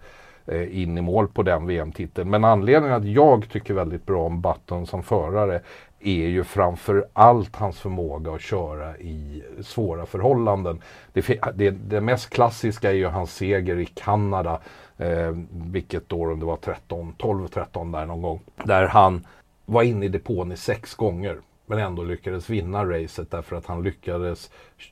eh, 0.46 0.82
in 0.82 0.98
i 0.98 1.02
mål 1.02 1.28
på 1.28 1.44
den 1.44 1.68
VM-titeln. 1.68 2.30
Men 2.30 2.44
anledningen 2.44 2.98
att 2.98 3.06
jag 3.06 3.50
tycker 3.50 3.74
väldigt 3.74 4.06
bra 4.06 4.26
om 4.26 4.42
Button 4.42 4.88
som 4.88 5.04
förare 5.04 5.62
är 6.00 6.28
ju 6.28 6.44
framför 6.44 7.08
allt 7.14 7.56
hans 7.56 7.80
förmåga 7.80 8.32
att 8.32 8.42
köra 8.42 8.98
i 8.98 9.44
svåra 9.62 10.06
förhållanden. 10.06 10.82
Det, 11.14 11.40
det, 11.56 11.70
det 11.70 12.02
mest 12.02 12.30
klassiska 12.30 12.90
är 12.90 12.96
ju 12.96 13.06
hans 13.06 13.36
seger 13.36 13.80
i 13.80 13.86
Kanada, 13.86 14.60
eh, 14.98 15.32
vilket 15.52 16.14
år 16.14 16.32
om 16.32 16.40
det 16.40 16.46
var 16.46 16.58
13, 16.58 17.14
12-13 17.18 17.92
där 17.92 18.06
någon 18.06 18.22
gång, 18.22 18.42
där 18.64 18.88
han 18.88 19.28
var 19.66 19.84
inne 19.84 20.06
i 20.06 20.10
depån 20.10 20.52
i 20.52 20.58
sex 20.58 20.96
gånger 20.96 21.38
men 21.66 21.80
ändå 21.80 22.04
lyckades 22.04 22.50
vinna 22.50 22.86
racet 22.86 23.32
därför 23.32 23.56
att 23.56 23.66
han 23.66 23.84
lyckades 23.84 24.52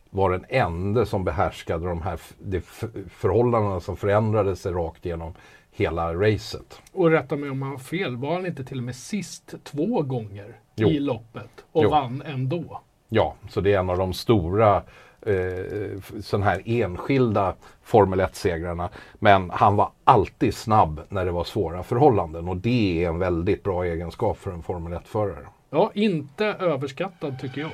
vara 0.10 0.38
den 0.38 0.46
enda 0.50 1.06
som 1.06 1.24
behärskade 1.24 1.88
de 1.88 2.02
här 2.02 2.20
de 2.40 2.62
förhållandena 3.10 3.80
som 3.80 3.98
förändrade 3.98 4.56
sig 4.56 4.72
rakt 4.72 5.06
igenom 5.06 5.34
hela 5.72 6.14
racet. 6.14 6.82
Och 6.92 7.12
rätta 7.12 7.36
mig 7.36 7.50
om 7.50 7.62
jag 7.62 7.70
har 7.70 7.78
fel, 7.78 8.18
var 8.18 8.34
han 8.34 8.46
inte 8.46 8.64
till 8.64 8.78
och 8.78 8.84
med 8.84 8.96
sist 8.96 9.56
två 9.64 10.02
gånger 10.02 10.60
jo. 10.76 10.90
i 10.90 11.00
loppet 11.00 11.66
och 11.72 11.84
jo. 11.84 11.90
vann 11.90 12.22
ändå? 12.26 12.82
Ja, 13.10 13.36
så 13.50 13.62
det 13.62 13.74
är 13.74 13.80
en 13.80 13.90
av 13.90 13.98
de 13.98 14.14
stora 14.14 14.84
eh, 15.22 16.02
sån 16.22 16.44
här 16.44 16.62
enskilda 16.66 17.56
Formel 17.84 18.22
1-segrarna. 18.22 18.90
Men 19.14 19.50
han 19.50 19.76
var 19.76 19.92
alltid 20.04 20.54
snabb 20.54 21.02
när 21.10 21.26
det 21.26 21.32
var 21.32 21.44
svåra 21.44 21.84
förhållanden 21.84 22.48
och 22.50 22.58
det 22.58 23.04
är 23.04 23.10
en 23.10 23.20
väldigt 23.20 23.64
bra 23.64 23.86
egenskap 23.86 24.38
för 24.38 24.52
en 24.52 24.64
Formel 24.64 24.94
1-förare. 24.94 25.48
Ja, 25.76 25.92
inte 25.94 26.46
överskattad 26.46 27.40
tycker 27.40 27.62
jag. 27.62 27.72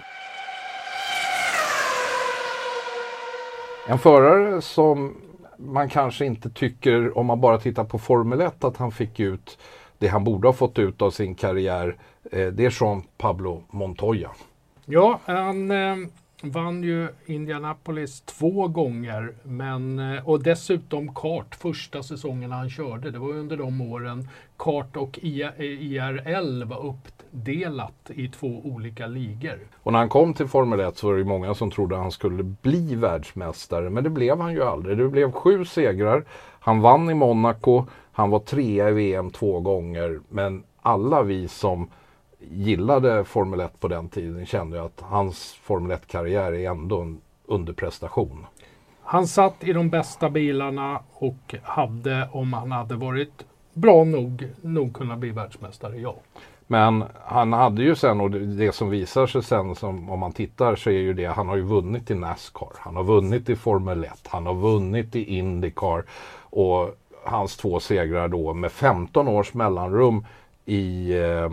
En 3.88 4.00
förare 4.00 4.62
som 4.62 5.18
man 5.58 5.90
kanske 5.90 6.26
inte 6.26 6.50
tycker, 6.50 7.18
om 7.18 7.26
man 7.26 7.42
bara 7.42 7.58
tittar 7.58 7.84
på 7.84 8.00
Formel 8.00 8.42
1, 8.42 8.64
att 8.64 8.78
han 8.78 8.92
fick 8.92 9.20
ut 9.20 9.58
det 9.98 10.08
han 10.08 10.24
borde 10.24 10.48
ha 10.48 10.54
fått 10.54 10.80
ut 10.80 11.02
av 11.02 11.12
sin 11.12 11.36
karriär. 11.36 11.98
Eh, 12.32 12.48
det 12.48 12.66
är 12.66 12.78
Jean 12.82 13.04
Pablo 13.18 13.64
Montoya. 13.70 14.30
Ja, 14.86 15.20
han 15.26 15.72
eh, 15.72 15.96
vann 16.42 16.84
ju 16.84 17.08
Indianapolis 17.26 18.22
två 18.22 18.68
gånger 18.68 19.34
men, 19.44 20.00
eh, 20.00 20.30
och 20.30 20.44
dessutom 20.44 21.16
kart 21.16 21.56
första 21.56 22.04
säsongen 22.04 22.52
han 22.52 22.70
körde. 22.70 23.12
Det 23.12 23.20
var 23.20 23.30
under 23.30 23.58
de 23.58 23.82
åren 23.82 24.28
kart 24.58 24.96
och 24.98 25.20
IRL 25.22 26.62
eh, 26.62 26.68
var 26.68 26.86
uppdelat 26.86 28.12
i 28.16 28.28
två 28.28 28.62
olika 28.64 29.08
ligor. 29.08 29.60
Och 29.84 29.92
när 29.92 30.00
han 30.00 30.10
kom 30.10 30.34
till 30.34 30.48
Formel 30.48 30.80
1 30.80 30.98
så 30.98 31.08
var 31.08 31.18
det 31.18 31.24
många 31.24 31.54
som 31.54 31.72
trodde 31.72 31.96
han 31.96 32.12
skulle 32.12 32.44
bli 32.44 32.96
världsmästare 32.96 33.90
men 33.90 34.04
det 34.04 34.10
blev 34.10 34.40
han 34.40 34.54
ju 34.54 34.64
aldrig. 34.64 34.98
Det 34.98 35.10
blev 35.10 35.32
sju 35.32 35.66
segrar. 35.66 36.26
Han 36.60 36.82
vann 36.82 37.10
i 37.10 37.14
Monaco. 37.14 37.86
Han 38.12 38.30
var 38.30 38.40
trea 38.40 38.90
i 38.90 38.94
VM 38.94 39.30
två 39.32 39.60
gånger 39.60 40.20
men 40.30 40.64
alla 40.82 41.24
vi 41.24 41.48
som 41.48 41.90
gillade 42.40 43.24
Formel 43.24 43.60
1 43.60 43.80
på 43.80 43.88
den 43.88 44.10
tiden 44.10 44.46
kände 44.46 44.84
att 44.84 45.02
hans 45.02 45.54
Formel 45.54 45.98
1-karriär 45.98 46.54
är 46.54 46.70
ändå 46.70 47.02
en 47.02 47.22
underprestation. 47.46 48.46
Han 49.04 49.28
satt 49.28 49.64
i 49.64 49.74
de 49.74 49.90
bästa 49.90 50.30
bilarna 50.30 51.00
och 51.14 51.56
hade, 51.64 52.30
om 52.32 52.54
han 52.54 52.72
hade 52.72 52.96
varit 52.96 53.46
bra 53.74 54.04
nog, 54.04 54.48
nog 54.62 54.94
kunnat 54.94 55.20
bli 55.20 55.30
världsmästare, 55.30 55.98
ja. 55.98 56.16
Men 56.68 57.04
han 57.26 57.54
hade 57.54 57.84
ju 57.84 57.96
sen, 57.96 58.22
och 58.22 58.32
det 58.32 58.76
som 58.76 58.90
visar 58.90 59.28
sig 59.28 59.44
sen 59.44 59.76
som, 59.76 60.10
om 60.10 60.20
man 60.20 60.32
tittar 60.32 60.76
så 60.76 60.90
är 60.90 60.94
ju 61.00 61.14
det, 61.14 61.26
han 61.26 61.48
har 61.48 61.56
ju 61.56 61.62
vunnit 61.62 62.12
i 62.12 62.16
Nascar, 62.16 62.70
han 62.78 62.96
har 62.96 63.04
vunnit 63.04 63.50
i 63.50 63.56
Formel 63.56 64.04
1, 64.04 64.28
han 64.28 64.46
har 64.46 64.54
vunnit 64.54 65.16
i 65.16 65.38
Indycar 65.38 66.04
och 66.40 66.96
hans 67.26 67.58
två 67.58 67.80
segrar 67.80 68.28
då 68.28 68.54
med 68.54 68.72
15 68.72 69.28
års 69.28 69.54
mellanrum 69.54 70.26
i 70.70 71.18
eh, 71.20 71.50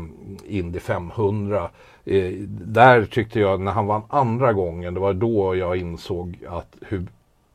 Indy 0.56 0.78
500. 0.78 1.70
Eh, 2.04 2.32
där 2.48 3.04
tyckte 3.04 3.40
jag, 3.40 3.60
när 3.60 3.72
han 3.72 3.86
vann 3.86 4.02
andra 4.08 4.52
gången, 4.52 4.94
det 4.94 5.00
var 5.00 5.12
då 5.12 5.56
jag 5.56 5.76
insåg 5.76 6.38
att 6.48 6.76
hur 6.80 7.06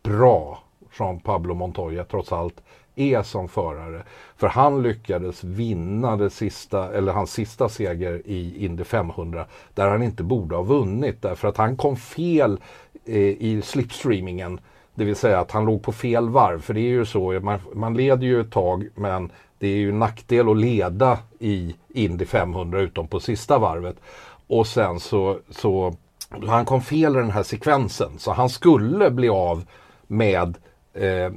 bra 0.04 0.64
Jean 1.00 1.20
Pablo 1.20 1.54
Montoya 1.54 2.04
trots 2.04 2.32
allt 2.32 2.62
är 2.96 3.24
som 3.24 3.48
förare. 3.48 4.04
För 4.38 4.48
han 4.48 4.84
lyckades 4.84 5.44
vinna 5.44 6.18
det 6.18 6.30
sista, 6.30 6.94
eller 6.94 7.14
hans 7.14 7.32
sista 7.32 7.70
seger 7.70 8.22
i 8.26 8.66
Indy 8.66 8.84
500 8.84 9.46
där 9.74 9.88
han 9.88 10.04
inte 10.04 10.24
borde 10.24 10.56
ha 10.56 10.64
vunnit 10.64 11.22
därför 11.22 11.48
att 11.48 11.58
han 11.58 11.78
kom 11.78 11.96
fel 11.96 12.60
eh, 13.06 13.18
i 13.18 13.62
slipstreamingen. 13.64 14.60
Det 14.96 15.06
vill 15.06 15.16
säga 15.16 15.40
att 15.40 15.52
han 15.52 15.66
låg 15.66 15.84
på 15.84 15.92
fel 15.92 16.30
varv. 16.30 16.62
För 16.62 16.74
det 16.74 16.80
är 16.80 16.90
ju 16.90 17.06
så, 17.06 17.40
man, 17.40 17.60
man 17.74 17.94
leder 17.94 18.28
ju 18.28 18.42
ett 18.42 18.52
tag 18.52 18.88
men 18.96 19.32
det 19.62 19.68
är 19.68 19.78
ju 19.78 19.92
nackdel 19.92 20.50
att 20.50 20.58
leda 20.58 21.20
i 21.40 21.76
Indy 21.90 22.26
500 22.26 22.80
utom 22.80 23.08
på 23.08 23.20
sista 23.20 23.60
varvet. 23.60 23.96
Och 24.48 24.68
sen 24.68 25.00
så, 25.00 25.40
så 25.50 25.94
han 26.48 26.66
kom 26.66 26.82
fel 26.82 27.16
i 27.16 27.20
den 27.20 27.32
här 27.32 27.44
sekvensen 27.44 28.12
så 28.20 28.32
han 28.32 28.50
skulle 28.50 29.12
bli 29.12 29.30
av 29.30 29.64
med 30.08 30.58
eh, 30.94 31.32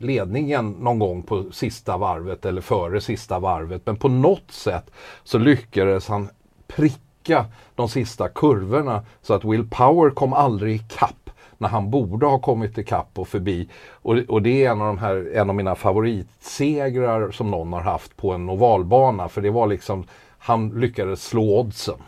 ledningen 0.00 0.70
någon 0.70 0.98
gång 0.98 1.22
på 1.22 1.44
sista 1.52 1.96
varvet 1.96 2.44
eller 2.44 2.60
före 2.60 3.00
sista 3.00 3.38
varvet. 3.38 3.82
Men 3.84 3.96
på 3.96 4.08
något 4.08 4.50
sätt 4.50 4.90
så 5.24 5.38
lyckades 5.38 6.08
han 6.08 6.28
pricka 6.66 7.46
de 7.74 7.88
sista 7.88 8.28
kurvorna 8.28 9.04
så 9.22 9.34
att 9.34 9.44
Will 9.44 9.68
Power 9.70 10.10
kom 10.10 10.32
aldrig 10.32 10.76
ikapp 10.76 11.21
när 11.62 11.68
han 11.68 11.90
borde 11.90 12.26
ha 12.26 12.38
kommit 12.38 12.78
ikapp 12.78 13.18
och 13.18 13.28
förbi. 13.28 13.68
Och, 13.90 14.18
och 14.28 14.42
det 14.42 14.64
är 14.64 14.70
en 14.70 14.80
av, 14.80 14.86
de 14.86 14.98
här, 14.98 15.30
en 15.34 15.50
av 15.50 15.56
mina 15.56 15.74
favoritsegrar 15.74 17.30
som 17.30 17.50
någon 17.50 17.72
har 17.72 17.80
haft 17.80 18.16
på 18.16 18.32
en 18.32 18.48
ovalbana. 18.48 19.28
För 19.28 19.40
det 19.40 19.50
var 19.50 19.66
liksom, 19.66 20.04
han 20.38 20.80
lyckades 20.80 21.24
slå 21.24 21.60
oddsen. 21.60 21.98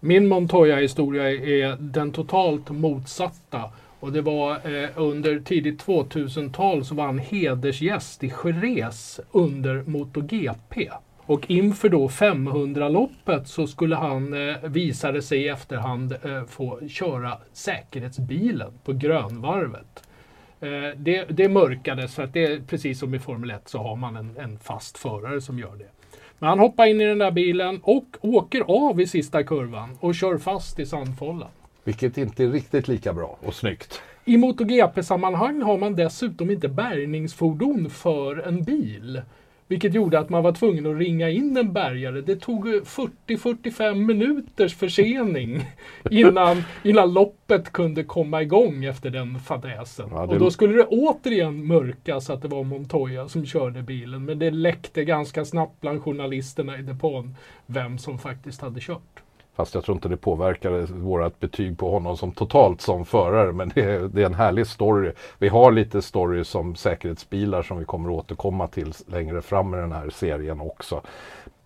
Min 0.00 0.28
Montoya-historia 0.28 1.30
är 1.30 1.76
den 1.80 2.12
totalt 2.12 2.70
motsatta. 2.70 3.62
Och 4.00 4.12
det 4.12 4.20
var 4.20 4.50
eh, 4.52 4.88
under 4.94 5.40
tidigt 5.40 5.84
2000-tal 5.84 6.84
så 6.84 6.94
var 6.94 7.04
han 7.04 7.18
hedersgäst 7.18 8.24
i 8.24 8.32
Jerez 8.44 9.20
under 9.32 9.82
MotoGP. 9.86 10.90
Och 11.28 11.50
inför 11.50 11.88
då 11.88 12.08
500-loppet 12.08 13.48
så 13.48 13.66
skulle 13.66 13.96
han, 13.96 14.48
eh, 14.48 14.56
visade 14.62 15.22
sig 15.22 15.42
i 15.42 15.48
efterhand, 15.48 16.12
eh, 16.12 16.44
få 16.44 16.88
köra 16.88 17.38
säkerhetsbilen 17.52 18.72
på 18.84 18.92
grönvarvet. 18.92 20.02
Eh, 20.60 20.68
det, 20.96 21.24
det 21.24 21.48
mörkades 21.48 22.14
för 22.14 22.22
att 22.22 22.32
det 22.32 22.44
är 22.44 22.60
precis 22.60 22.98
som 22.98 23.14
i 23.14 23.18
Formel 23.18 23.50
1 23.50 23.68
så 23.68 23.78
har 23.78 23.96
man 23.96 24.16
en, 24.16 24.36
en 24.38 24.58
fast 24.58 24.98
förare 24.98 25.40
som 25.40 25.58
gör 25.58 25.76
det. 25.78 25.88
Men 26.38 26.48
han 26.48 26.58
hoppar 26.58 26.86
in 26.86 27.00
i 27.00 27.04
den 27.04 27.18
där 27.18 27.30
bilen 27.30 27.80
och 27.82 28.16
åker 28.20 28.60
av 28.60 29.00
i 29.00 29.06
sista 29.06 29.42
kurvan 29.42 29.96
och 30.00 30.14
kör 30.14 30.38
fast 30.38 30.78
i 30.78 30.86
sandfållan. 30.86 31.48
Vilket 31.84 32.18
inte 32.18 32.44
är 32.44 32.50
riktigt 32.50 32.88
lika 32.88 33.12
bra 33.12 33.38
och 33.40 33.54
snyggt. 33.54 34.02
I 34.24 34.36
MotoGP-sammanhang 34.36 35.62
har 35.62 35.78
man 35.78 35.96
dessutom 35.96 36.50
inte 36.50 36.68
bärgningsfordon 36.68 37.90
för 37.90 38.36
en 38.48 38.64
bil. 38.64 39.22
Vilket 39.68 39.94
gjorde 39.94 40.18
att 40.18 40.30
man 40.30 40.42
var 40.42 40.52
tvungen 40.52 40.86
att 40.86 40.98
ringa 40.98 41.30
in 41.30 41.56
en 41.56 41.72
bärgare. 41.72 42.20
Det 42.20 42.36
tog 42.36 42.66
40-45 42.66 43.94
minuters 43.94 44.74
försening 44.74 45.64
innan, 46.10 46.62
innan 46.82 47.12
loppet 47.12 47.72
kunde 47.72 48.04
komma 48.04 48.42
igång 48.42 48.84
efter 48.84 49.10
den 49.10 49.38
fadäsen. 49.38 50.08
Ja, 50.12 50.26
det... 50.26 50.32
Och 50.32 50.38
då 50.38 50.50
skulle 50.50 50.74
det 50.74 50.86
återigen 50.86 51.66
mörkas 51.66 52.30
att 52.30 52.42
det 52.42 52.48
var 52.48 52.64
Montoya 52.64 53.28
som 53.28 53.46
körde 53.46 53.82
bilen. 53.82 54.24
Men 54.24 54.38
det 54.38 54.50
läckte 54.50 55.04
ganska 55.04 55.44
snabbt 55.44 55.80
bland 55.80 56.02
journalisterna 56.02 56.78
i 56.78 56.82
depån 56.82 57.34
vem 57.66 57.98
som 57.98 58.18
faktiskt 58.18 58.60
hade 58.60 58.80
kört. 58.80 59.22
Fast 59.58 59.74
jag 59.74 59.84
tror 59.84 59.96
inte 59.96 60.08
det 60.08 60.16
påverkade 60.16 60.86
vårt 60.86 61.40
betyg 61.40 61.78
på 61.78 61.90
honom 61.90 62.16
som 62.16 62.32
totalt 62.32 62.80
som 62.80 63.04
förare. 63.04 63.52
Men 63.52 63.72
det 63.74 63.80
är, 63.80 64.00
det 64.00 64.22
är 64.22 64.26
en 64.26 64.34
härlig 64.34 64.66
story. 64.66 65.12
Vi 65.38 65.48
har 65.48 65.72
lite 65.72 66.02
stories 66.02 66.48
som 66.48 66.74
säkerhetsbilar 66.74 67.62
som 67.62 67.78
vi 67.78 67.84
kommer 67.84 68.10
återkomma 68.10 68.68
till 68.68 68.92
längre 69.06 69.42
fram 69.42 69.74
i 69.74 69.76
den 69.76 69.92
här 69.92 70.10
serien 70.10 70.60
också. 70.60 71.00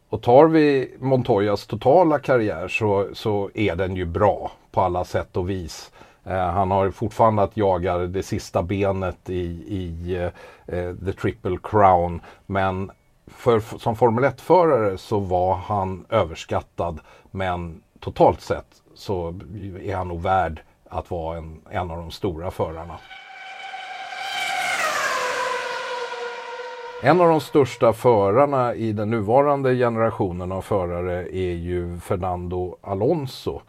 Och 0.08 0.22
tar 0.22 0.46
vi 0.46 0.94
Montoyas 0.98 1.66
totala 1.66 2.18
karriär 2.18 2.68
så, 2.68 3.08
så 3.12 3.50
är 3.54 3.76
den 3.76 3.96
ju 3.96 4.04
bra 4.04 4.52
på 4.70 4.80
alla 4.80 5.04
sätt 5.04 5.36
och 5.36 5.50
vis. 5.50 5.92
Eh, 6.24 6.46
han 6.46 6.70
har 6.70 6.90
fortfarande 6.90 7.42
att 7.42 7.56
jaga 7.56 7.98
det 7.98 8.22
sista 8.22 8.62
benet 8.62 9.30
i, 9.30 9.42
i 9.68 10.14
eh, 10.16 10.76
eh 10.78 10.94
The 10.94 11.12
Triple 11.12 11.58
Crown. 11.62 12.20
Men 12.46 12.90
för, 13.26 13.78
som 13.78 13.96
Formel 13.96 14.24
1-förare 14.24 14.98
så 14.98 15.18
var 15.18 15.54
han 15.54 16.04
överskattad. 16.08 17.00
Men 17.34 17.82
totalt 18.00 18.40
sett 18.40 18.82
så 18.94 19.34
är 19.82 19.96
han 19.96 20.08
nog 20.08 20.22
värd 20.22 20.60
att 20.88 21.10
vara 21.10 21.38
en, 21.38 21.60
en 21.70 21.90
av 21.90 21.96
de 21.96 22.10
stora 22.10 22.50
förarna. 22.50 22.98
En 27.02 27.20
av 27.20 27.28
de 27.28 27.40
största 27.40 27.92
förarna 27.92 28.74
i 28.74 28.92
den 28.92 29.10
nuvarande 29.10 29.74
generationen 29.74 30.52
av 30.52 30.62
förare 30.62 31.36
är 31.36 31.54
ju 31.54 32.00
Fernando 32.00 32.76
Alonso. 32.80 33.60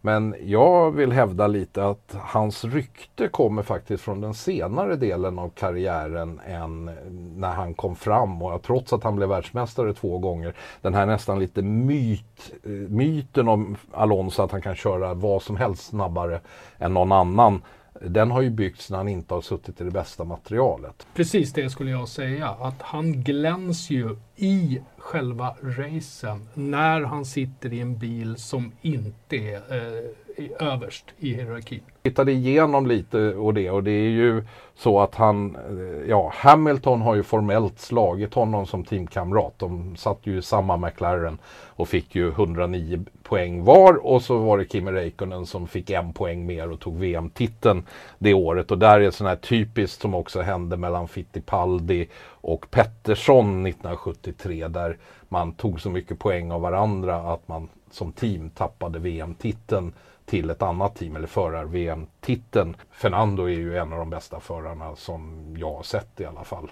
Men 0.00 0.34
jag 0.42 0.90
vill 0.90 1.12
hävda 1.12 1.46
lite 1.46 1.86
att 1.86 2.16
hans 2.20 2.64
rykte 2.64 3.28
kommer 3.28 3.62
faktiskt 3.62 4.02
från 4.02 4.20
den 4.20 4.34
senare 4.34 4.96
delen 4.96 5.38
av 5.38 5.48
karriären 5.48 6.40
än 6.46 6.90
när 7.36 7.52
han 7.52 7.74
kom 7.74 7.96
fram. 7.96 8.42
Och 8.42 8.62
trots 8.62 8.92
att 8.92 9.04
han 9.04 9.16
blev 9.16 9.28
världsmästare 9.28 9.94
två 9.94 10.18
gånger. 10.18 10.54
Den 10.82 10.94
här 10.94 11.06
nästan 11.06 11.38
lite 11.38 11.62
myt, 11.62 12.52
myten 12.88 13.48
om 13.48 13.76
Alonso 13.92 14.42
att 14.42 14.52
han 14.52 14.62
kan 14.62 14.76
köra 14.76 15.14
vad 15.14 15.42
som 15.42 15.56
helst 15.56 15.86
snabbare 15.86 16.40
än 16.78 16.94
någon 16.94 17.12
annan 17.12 17.62
den 18.00 18.30
har 18.30 18.40
ju 18.40 18.50
byggts 18.50 18.90
när 18.90 18.96
han 18.96 19.08
inte 19.08 19.34
har 19.34 19.40
suttit 19.40 19.80
i 19.80 19.84
det 19.84 19.90
bästa 19.90 20.24
materialet. 20.24 21.06
Precis 21.14 21.52
det 21.52 21.70
skulle 21.70 21.90
jag 21.90 22.08
säga, 22.08 22.48
att 22.48 22.82
han 22.82 23.12
glänser 23.12 23.94
ju 23.94 24.16
i 24.42 24.80
själva 24.98 25.54
racen 25.62 26.48
när 26.54 27.00
han 27.00 27.24
sitter 27.24 27.72
i 27.72 27.80
en 27.80 27.98
bil 27.98 28.36
som 28.36 28.72
inte 28.82 29.36
är 29.36 29.54
eh, 29.56 30.68
överst 30.68 31.04
i 31.18 31.34
hierarkin. 31.34 31.80
Jag 32.02 32.12
tittade 32.12 32.32
igenom 32.32 32.86
lite 32.86 33.34
och 33.34 33.54
det 33.54 33.70
och 33.70 33.84
det 33.84 33.90
är 33.90 34.10
ju 34.10 34.44
så 34.74 35.00
att 35.00 35.14
han, 35.14 35.56
eh, 35.56 36.08
ja 36.08 36.32
Hamilton 36.34 37.00
har 37.00 37.14
ju 37.14 37.22
formellt 37.22 37.80
slagit 37.80 38.34
honom 38.34 38.66
som 38.66 38.84
teamkamrat. 38.84 39.54
De 39.56 39.96
satt 39.96 40.18
ju 40.22 40.38
i 40.38 40.42
samma 40.42 40.76
McLaren 40.76 41.38
och 41.66 41.88
fick 41.88 42.14
ju 42.14 42.28
109 42.28 43.04
poäng 43.22 43.64
var 43.64 44.06
och 44.06 44.22
så 44.22 44.38
var 44.38 44.58
det 44.58 44.72
Kimi 44.72 44.90
Räikkönen 44.90 45.46
som 45.46 45.66
fick 45.66 45.90
en 45.90 46.12
poäng 46.12 46.46
mer 46.46 46.70
och 46.70 46.80
tog 46.80 46.98
VM-titeln 46.98 47.86
det 48.18 48.34
året. 48.34 48.70
Och 48.70 48.78
där 48.78 49.00
är 49.00 49.10
sån 49.10 49.26
här 49.26 49.36
typiskt 49.36 50.02
som 50.02 50.14
också 50.14 50.40
hände 50.40 50.76
mellan 50.76 51.08
Fittipaldi 51.08 52.08
och 52.40 52.70
Pettersson 52.70 53.66
1973 53.66 54.68
där 54.68 54.98
man 55.28 55.52
tog 55.52 55.80
så 55.80 55.90
mycket 55.90 56.18
poäng 56.18 56.52
av 56.52 56.60
varandra 56.60 57.16
att 57.16 57.48
man 57.48 57.68
som 57.90 58.12
team 58.12 58.50
tappade 58.50 58.98
VM-titeln 58.98 59.92
till 60.24 60.50
ett 60.50 60.62
annat 60.62 60.96
team 60.96 61.16
eller 61.16 61.26
förar-VM-titeln. 61.26 62.76
Fernando 62.90 63.44
är 63.44 63.48
ju 63.48 63.78
en 63.78 63.92
av 63.92 63.98
de 63.98 64.10
bästa 64.10 64.40
förarna 64.40 64.96
som 64.96 65.54
jag 65.58 65.74
har 65.74 65.82
sett 65.82 66.20
i 66.20 66.24
alla 66.24 66.44
fall. 66.44 66.70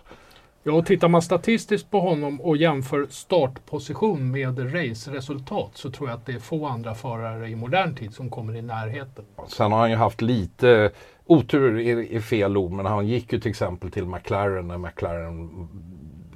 Ja, 0.63 0.73
och 0.73 0.87
tittar 0.87 1.09
man 1.09 1.23
statistiskt 1.23 1.91
på 1.91 2.01
honom 2.01 2.41
och 2.41 2.57
jämför 2.57 3.07
startposition 3.11 4.31
med 4.31 4.75
raceresultat 4.75 5.71
så 5.75 5.91
tror 5.91 6.09
jag 6.09 6.17
att 6.17 6.27
det 6.27 6.33
är 6.33 6.39
få 6.39 6.67
andra 6.67 6.95
förare 6.95 7.49
i 7.49 7.57
modern 7.57 7.95
tid 7.95 8.15
som 8.15 8.31
kommer 8.31 8.57
i 8.57 8.63
närheten. 8.63 9.25
Sen 9.49 9.73
har 9.73 9.79
han 9.79 9.91
ju 9.91 9.97
haft 9.97 10.21
lite 10.21 10.91
otur 11.29 11.79
i, 11.79 12.21
fel 12.21 12.57
ord, 12.57 12.73
men 12.73 12.87
han 12.87 13.07
gick 13.07 13.33
ju 13.33 13.41
till 13.41 13.51
exempel 13.51 13.91
till 13.91 14.07
McLaren 14.07 14.69
när 14.69 14.79
McLaren 14.79 15.51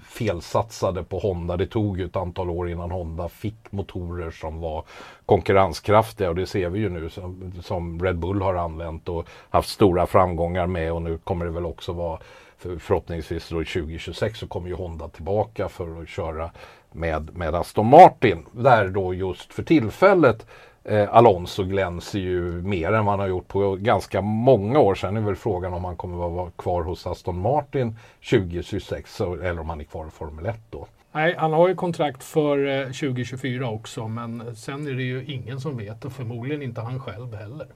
felsatsade 0.03 1.03
på 1.03 1.19
Honda. 1.19 1.57
Det 1.57 1.67
tog 1.67 1.99
ju 1.99 2.05
ett 2.05 2.17
antal 2.17 2.51
år 2.51 2.71
innan 2.71 2.91
Honda 2.91 3.29
fick 3.29 3.73
motorer 3.73 4.31
som 4.31 4.61
var 4.61 4.85
konkurrenskraftiga 5.27 6.29
och 6.29 6.35
det 6.35 6.47
ser 6.47 6.69
vi 6.69 6.81
ju 6.81 6.89
nu 6.89 7.11
som, 7.11 7.53
som 7.63 8.03
Red 8.03 8.19
Bull 8.19 8.43
har 8.43 8.55
använt 8.55 9.09
och 9.09 9.29
haft 9.51 9.69
stora 9.69 10.07
framgångar 10.07 10.67
med 10.67 10.93
och 10.93 11.03
nu 11.03 11.19
kommer 11.19 11.45
det 11.45 11.51
väl 11.51 11.67
också 11.67 11.93
vara 11.93 12.19
förhoppningsvis 12.59 13.49
då 13.49 13.57
2026 13.57 14.39
så 14.39 14.47
kommer 14.47 14.69
ju 14.69 14.75
Honda 14.75 15.09
tillbaka 15.09 15.69
för 15.69 16.03
att 16.03 16.09
köra 16.09 16.51
med, 16.93 17.37
med 17.37 17.55
Aston 17.55 17.87
Martin. 17.87 18.47
Där 18.53 18.89
då 18.89 19.15
just 19.15 19.53
för 19.53 19.63
tillfället 19.63 20.47
eh, 20.85 21.15
Alonso 21.15 21.65
glänser 21.65 22.19
ju 22.19 22.63
mer 22.63 22.93
än 22.93 23.05
vad 23.05 23.13
han 23.13 23.21
har 23.21 23.27
gjort 23.27 23.49
på 23.49 23.77
ganska 23.77 24.21
många 24.21 24.79
år. 24.79 24.95
Sen 24.95 25.17
är 25.17 25.21
väl 25.21 25.37
frågan 25.37 25.75
om 25.75 25.85
han 25.85 25.97
kommer 25.97 26.27
att 26.27 26.33
vara 26.33 26.51
kvar 26.51 26.83
hos 26.83 27.07
Aston 27.07 27.41
Martin 27.41 27.97
2026 28.31 29.21
eller 29.21 29.61
om 29.61 29.71
han 29.71 29.81
är 29.81 29.85
kvar 29.85 30.07
i 30.07 30.11
Formel 30.11 30.47
1 30.47 30.57
då. 30.71 30.87
Nej, 31.13 31.35
han 31.39 31.53
har 31.53 31.69
ju 31.69 31.75
kontrakt 31.75 32.25
för 32.25 32.85
2024 32.85 33.65
eh, 33.65 33.73
också 33.73 34.09
men 34.09 34.57
sen 34.57 34.87
är 34.87 34.93
det 34.93 35.03
ju 35.03 35.25
ingen 35.25 35.61
som 35.61 35.77
vet 35.77 36.05
och 36.05 36.13
förmodligen 36.13 36.63
inte 36.63 36.81
han 36.81 37.01
själv 37.01 37.35
heller. 37.35 37.67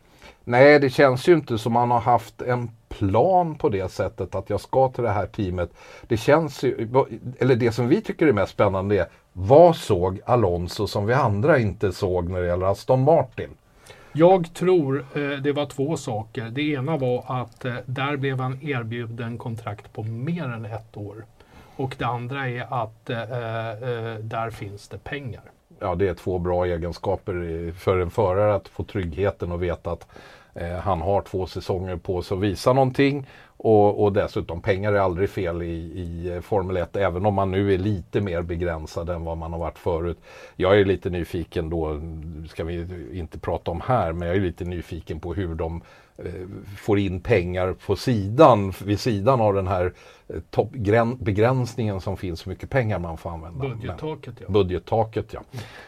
Nej, 0.44 0.78
det 0.80 0.90
känns 0.90 1.28
ju 1.28 1.32
inte 1.32 1.58
som 1.58 1.76
han 1.76 1.90
har 1.90 2.00
haft 2.00 2.42
en 2.42 2.70
plan 2.88 3.54
på 3.54 3.68
det 3.68 3.92
sättet 3.92 4.34
att 4.34 4.50
jag 4.50 4.60
ska 4.60 4.88
till 4.88 5.04
det 5.04 5.10
här 5.10 5.26
teamet. 5.26 5.70
Det 6.06 6.16
känns 6.16 6.62
ju, 6.62 6.88
eller 7.38 7.56
det 7.56 7.72
som 7.72 7.88
vi 7.88 8.00
tycker 8.00 8.26
är 8.26 8.32
mest 8.32 8.52
spännande 8.52 8.98
är 8.98 9.06
vad 9.38 9.76
såg 9.76 10.20
Alonso 10.26 10.86
som 10.86 11.06
vi 11.06 11.14
andra 11.14 11.58
inte 11.58 11.92
såg 11.92 12.28
när 12.28 12.40
det 12.40 12.46
gäller 12.46 12.66
Aston 12.66 13.02
Martin? 13.02 13.50
Jag 14.12 14.54
tror 14.54 14.98
eh, 15.14 15.30
det 15.30 15.52
var 15.52 15.66
två 15.66 15.96
saker. 15.96 16.44
Det 16.44 16.62
ena 16.62 16.96
var 16.96 17.24
att 17.26 17.64
eh, 17.64 17.74
där 17.86 18.16
blev 18.16 18.40
han 18.40 18.62
erbjuden 18.62 19.38
kontrakt 19.38 19.92
på 19.92 20.02
mer 20.02 20.44
än 20.44 20.64
ett 20.64 20.96
år. 20.96 21.24
Och 21.76 21.94
det 21.98 22.04
andra 22.04 22.48
är 22.48 22.82
att 22.84 23.10
eh, 23.10 23.20
eh 23.20 24.14
där 24.20 24.50
finns 24.50 24.88
det 24.88 24.98
pengar. 24.98 25.42
Ja, 25.78 25.94
det 25.94 26.08
är 26.08 26.14
två 26.14 26.38
bra 26.38 26.64
egenskaper 26.64 27.72
för 27.78 27.98
en 27.98 28.10
förare 28.10 28.54
att 28.54 28.68
få 28.68 28.84
tryggheten 28.84 29.52
och 29.52 29.62
veta 29.62 29.90
att 29.90 30.08
eh, 30.54 30.76
han 30.76 31.00
har 31.00 31.22
två 31.22 31.46
säsonger 31.46 31.96
på 31.96 32.22
sig 32.22 32.36
att 32.36 32.42
visa 32.42 32.72
någonting 32.72 33.26
och, 33.56 34.04
och 34.04 34.12
dessutom 34.12 34.60
pengar 34.62 34.92
är 34.92 34.98
aldrig 34.98 35.30
fel 35.30 35.62
i, 35.62 35.66
i 35.74 36.32
eh, 36.34 36.40
Formel 36.40 36.76
1 36.76 36.96
även 36.96 37.26
om 37.26 37.34
man 37.34 37.50
nu 37.50 37.74
är 37.74 37.78
lite 37.78 38.20
mer 38.20 38.42
begränsad 38.42 39.10
än 39.10 39.24
vad 39.24 39.36
man 39.38 39.52
har 39.52 39.58
varit 39.58 39.78
förut. 39.78 40.18
Jag 40.56 40.80
är 40.80 40.84
lite 40.84 41.10
nyfiken 41.10 41.70
då, 41.70 41.86
mm, 41.86 42.48
ska 42.48 42.64
vi 42.64 42.86
inte 43.12 43.38
prata 43.38 43.70
om 43.70 43.80
här, 43.86 44.12
men 44.12 44.28
jag 44.28 44.36
är 44.36 44.40
lite 44.40 44.64
nyfiken 44.64 45.20
på 45.20 45.34
hur 45.34 45.54
de 45.54 45.82
får 46.78 46.98
in 46.98 47.20
pengar 47.20 47.72
på 47.86 47.96
sidan, 47.96 48.72
vid 48.84 49.00
sidan 49.00 49.40
av 49.40 49.54
den 49.54 49.66
här 49.66 49.92
eh, 50.28 50.40
top, 50.50 50.70
begränsningen 51.18 52.00
som 52.00 52.16
finns, 52.16 52.46
hur 52.46 52.50
mycket 52.50 52.70
pengar 52.70 52.98
man 52.98 53.16
får 53.16 53.30
använda. 53.30 53.68
Budgettaket 53.68 54.34
ja. 54.40 54.46
Budgettaket 54.48 55.32
ja. 55.32 55.40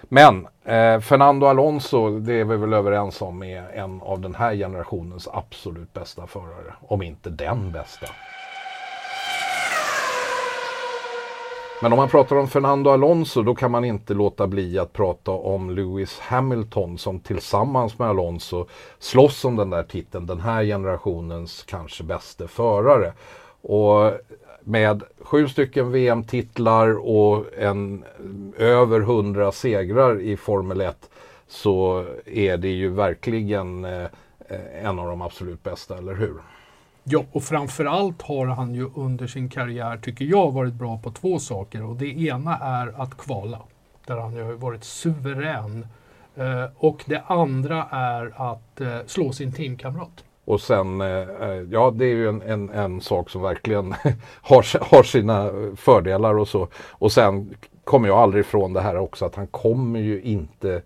Men 0.03 0.47
eh, 0.65 1.01
Fernando 1.01 1.47
Alonso, 1.47 2.19
det 2.19 2.35
är 2.35 2.45
vi 2.45 2.57
väl 2.57 2.73
överens 2.73 3.23
om, 3.23 3.43
är 3.43 3.69
en 3.69 4.03
av 4.03 4.21
den 4.21 4.35
här 4.35 4.55
generationens 4.55 5.29
absolut 5.33 5.93
bästa 5.93 6.27
förare. 6.27 6.75
Om 6.81 7.03
inte 7.03 7.31
den 7.31 7.73
bästa. 7.73 8.07
Men 11.83 11.93
om 11.93 11.97
man 11.97 12.09
pratar 12.09 12.37
om 12.37 12.49
Fernando 12.49 12.91
Alonso 12.91 13.43
då 13.43 13.55
kan 13.55 13.71
man 13.71 13.85
inte 13.85 14.15
låta 14.15 14.47
bli 14.47 14.79
att 14.79 14.93
prata 14.93 15.31
om 15.31 15.71
Lewis 15.71 16.19
Hamilton 16.19 16.99
som 16.99 17.21
tillsammans 17.21 17.99
med 17.99 18.09
Alonso 18.09 18.67
slåss 18.99 19.45
om 19.45 19.57
den 19.57 19.71
där 19.71 19.83
titeln. 19.83 20.27
Den 20.27 20.41
här 20.41 20.65
generationens 20.65 21.63
kanske 21.63 22.05
bästa 22.05 22.49
förare. 22.49 23.13
Och 23.63 24.13
med 24.61 25.03
sju 25.21 25.49
stycken 25.49 25.93
VM-titlar 25.93 26.99
och 27.09 27.45
en 27.59 28.05
över 28.57 29.01
hundra 29.01 29.53
segrar 29.53 30.21
i 30.21 30.37
Formel 30.37 30.81
1 30.81 31.11
så 31.49 32.05
är 32.27 32.57
det 32.57 32.69
ju 32.69 32.89
verkligen 32.89 33.85
eh, 33.85 34.07
en 34.83 34.99
av 34.99 35.07
de 35.09 35.23
absolut 35.23 35.63
bästa, 35.63 35.99
eller 35.99 36.15
hur? 36.15 36.35
Ja, 37.11 37.25
och 37.33 37.43
framförallt 37.43 38.23
har 38.23 38.47
han 38.47 38.75
ju 38.75 38.91
under 38.95 39.27
sin 39.27 39.49
karriär, 39.49 39.97
tycker 39.97 40.25
jag, 40.25 40.53
varit 40.53 40.73
bra 40.73 40.99
på 40.99 41.11
två 41.11 41.39
saker. 41.39 41.85
Och 41.85 41.97
det 41.97 42.07
ena 42.07 42.57
är 42.57 43.03
att 43.03 43.17
kvala, 43.17 43.59
där 44.07 44.17
han 44.17 44.35
ju 44.35 44.43
har 44.43 44.53
varit 44.53 44.85
suverän. 44.85 45.87
Eh, 46.37 46.65
och 46.77 47.05
det 47.07 47.23
andra 47.27 47.87
är 47.91 48.33
att 48.37 48.81
eh, 48.81 48.99
slå 49.07 49.33
sin 49.33 49.53
teamkamrat. 49.53 50.25
Och 50.45 50.61
sen, 50.61 51.01
eh, 51.01 51.09
eh 51.09 51.63
ja 51.71 51.93
det 51.97 52.05
är 52.05 52.15
ju 52.15 52.29
en, 52.29 52.43
en, 52.43 52.71
en 52.71 53.01
sak 53.01 53.31
som 53.31 53.43
verkligen 53.43 53.95
har, 54.43 54.95
har 54.95 55.03
sina 55.03 55.51
fördelar 55.77 56.39
och 56.39 56.49
så. 56.49 56.69
Och 56.75 57.13
sen 57.13 57.55
kommer 57.85 58.09
jag 58.09 58.19
aldrig 58.19 58.41
ifrån 58.45 58.73
det 58.73 58.81
här 58.81 58.97
också 58.97 59.25
att 59.25 59.35
han 59.35 59.47
kommer 59.47 60.01
ju 60.01 60.23
inte 60.23 60.83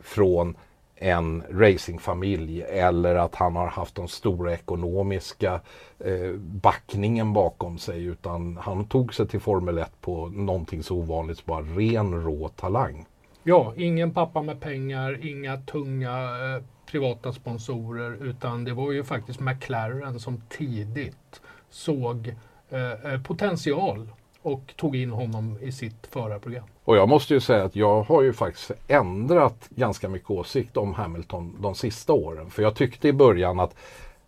från 0.00 0.56
en 1.00 1.42
racingfamilj 1.50 2.62
eller 2.62 3.14
att 3.14 3.34
han 3.34 3.56
har 3.56 3.66
haft 3.66 3.94
den 3.94 4.08
stora 4.08 4.54
ekonomiska 4.54 5.60
eh, 5.98 6.32
backningen 6.36 7.32
bakom 7.32 7.78
sig 7.78 8.04
utan 8.04 8.56
han 8.56 8.84
tog 8.84 9.14
sig 9.14 9.28
till 9.28 9.40
Formel 9.40 9.78
1 9.78 10.00
på 10.00 10.28
någonting 10.28 10.82
så 10.82 10.96
ovanligt 10.96 11.38
som 11.38 11.44
bara 11.46 11.62
ren 11.62 12.24
rå 12.24 12.48
talang. 12.48 13.06
Ja, 13.42 13.72
ingen 13.76 14.14
pappa 14.14 14.42
med 14.42 14.60
pengar, 14.60 15.26
inga 15.26 15.56
tunga 15.56 16.18
eh, 16.20 16.62
privata 16.86 17.32
sponsorer 17.32 18.24
utan 18.24 18.64
det 18.64 18.72
var 18.72 18.92
ju 18.92 19.04
faktiskt 19.04 19.40
McLaren 19.40 20.20
som 20.20 20.42
tidigt 20.48 21.40
såg 21.70 22.34
eh, 22.70 23.12
eh 23.12 23.22
potential 23.22 24.08
och 24.42 24.74
tog 24.76 24.96
in 24.96 25.10
honom 25.10 25.58
i 25.60 25.72
sitt 25.72 26.06
förarprogram. 26.06 26.66
Och 26.90 26.96
jag 26.96 27.08
måste 27.08 27.34
ju 27.34 27.40
säga 27.40 27.64
att 27.64 27.76
jag 27.76 28.02
har 28.02 28.22
ju 28.22 28.32
faktiskt 28.32 28.70
ändrat 28.88 29.68
ganska 29.68 30.08
mycket 30.08 30.30
åsikt 30.30 30.76
om 30.76 30.94
Hamilton 30.94 31.56
de 31.60 31.74
sista 31.74 32.12
åren. 32.12 32.50
För 32.50 32.62
jag 32.62 32.74
tyckte 32.74 33.08
i 33.08 33.12
början 33.12 33.60
att 33.60 33.74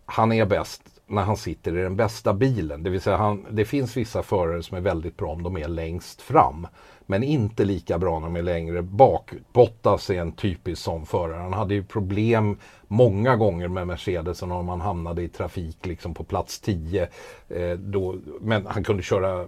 han 0.05 0.31
är 0.31 0.45
bäst 0.45 0.81
när 1.07 1.21
han 1.21 1.37
sitter 1.37 1.77
i 1.77 1.81
den 1.81 1.95
bästa 1.95 2.33
bilen. 2.33 2.83
Det 2.83 2.89
vill 2.89 3.01
säga 3.01 3.17
han, 3.17 3.45
det 3.49 3.65
finns 3.65 3.97
vissa 3.97 4.23
förare 4.23 4.63
som 4.63 4.77
är 4.77 4.81
väldigt 4.81 5.17
bra 5.17 5.31
om 5.31 5.43
de 5.43 5.57
är 5.57 5.67
längst 5.67 6.21
fram. 6.21 6.67
Men 7.05 7.23
inte 7.23 7.65
lika 7.65 7.97
bra 7.97 8.19
när 8.19 8.27
de 8.27 8.35
är 8.35 8.41
längre 8.41 8.81
bak. 8.81 9.31
Bottas 9.53 10.09
är 10.09 10.21
en 10.21 10.31
typisk 10.31 10.81
sån 10.81 11.05
förare. 11.05 11.41
Han 11.41 11.53
hade 11.53 11.73
ju 11.73 11.83
problem 11.83 12.57
många 12.87 13.35
gånger 13.35 13.67
med 13.67 13.87
Mercedes 13.87 14.41
om 14.41 14.69
han 14.69 14.81
hamnade 14.81 15.21
i 15.21 15.29
trafik 15.29 15.85
liksom 15.85 16.13
på 16.13 16.23
plats 16.23 16.59
10. 16.59 17.07
Eh, 17.49 17.71
då, 17.71 18.15
men 18.41 18.65
han 18.65 18.83
kunde 18.83 19.03
köra 19.03 19.47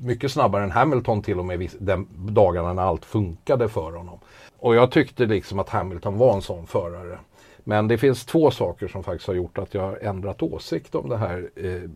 mycket 0.00 0.32
snabbare 0.32 0.64
än 0.64 0.70
Hamilton 0.70 1.22
till 1.22 1.38
och 1.38 1.44
med 1.44 1.70
de 1.78 2.08
dagarna 2.12 2.72
när 2.72 2.82
allt 2.82 3.04
funkade 3.04 3.68
för 3.68 3.92
honom. 3.92 4.18
Och 4.58 4.74
jag 4.74 4.90
tyckte 4.90 5.26
liksom 5.26 5.58
att 5.58 5.68
Hamilton 5.68 6.18
var 6.18 6.34
en 6.34 6.42
sån 6.42 6.66
förare. 6.66 7.18
Men 7.64 7.88
det 7.88 7.98
finns 7.98 8.26
två 8.26 8.50
saker 8.50 8.88
som 8.88 9.04
faktiskt 9.04 9.26
har 9.26 9.34
gjort 9.34 9.58
att 9.58 9.74
jag 9.74 9.82
har 9.82 9.96
ändrat 9.96 10.42
åsikt 10.42 10.94
om 10.94 11.08
det 11.08 11.16
här 11.16 11.50
eh, 11.56 11.90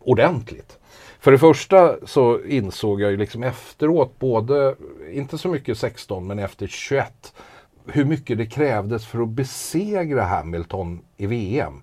ordentligt. 0.00 0.78
För 1.20 1.32
det 1.32 1.38
första 1.38 2.06
så 2.06 2.44
insåg 2.44 3.00
jag 3.00 3.10
ju 3.10 3.16
liksom 3.16 3.42
efteråt, 3.42 4.18
både, 4.18 4.74
inte 5.12 5.38
så 5.38 5.48
mycket 5.48 5.78
16 5.78 6.26
men 6.26 6.38
efter 6.38 6.66
21, 6.66 7.34
hur 7.86 8.04
mycket 8.04 8.38
det 8.38 8.46
krävdes 8.46 9.06
för 9.06 9.22
att 9.22 9.28
besegra 9.28 10.22
Hamilton 10.22 11.00
i 11.16 11.26
VM. 11.26 11.82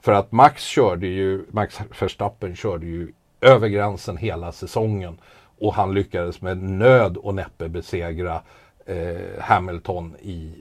För 0.00 0.12
att 0.12 0.32
Max 0.32 0.62
körde 0.62 1.06
ju, 1.06 1.44
Max 1.50 1.80
Verstappen 2.00 2.56
körde 2.56 2.86
ju 2.86 3.12
över 3.40 3.68
gränsen 3.68 4.16
hela 4.16 4.52
säsongen 4.52 5.18
och 5.60 5.74
han 5.74 5.94
lyckades 5.94 6.42
med 6.42 6.62
nöd 6.62 7.16
och 7.16 7.34
näppe 7.34 7.68
besegra 7.68 8.42
eh, 8.86 9.40
Hamilton 9.40 10.16
i 10.22 10.52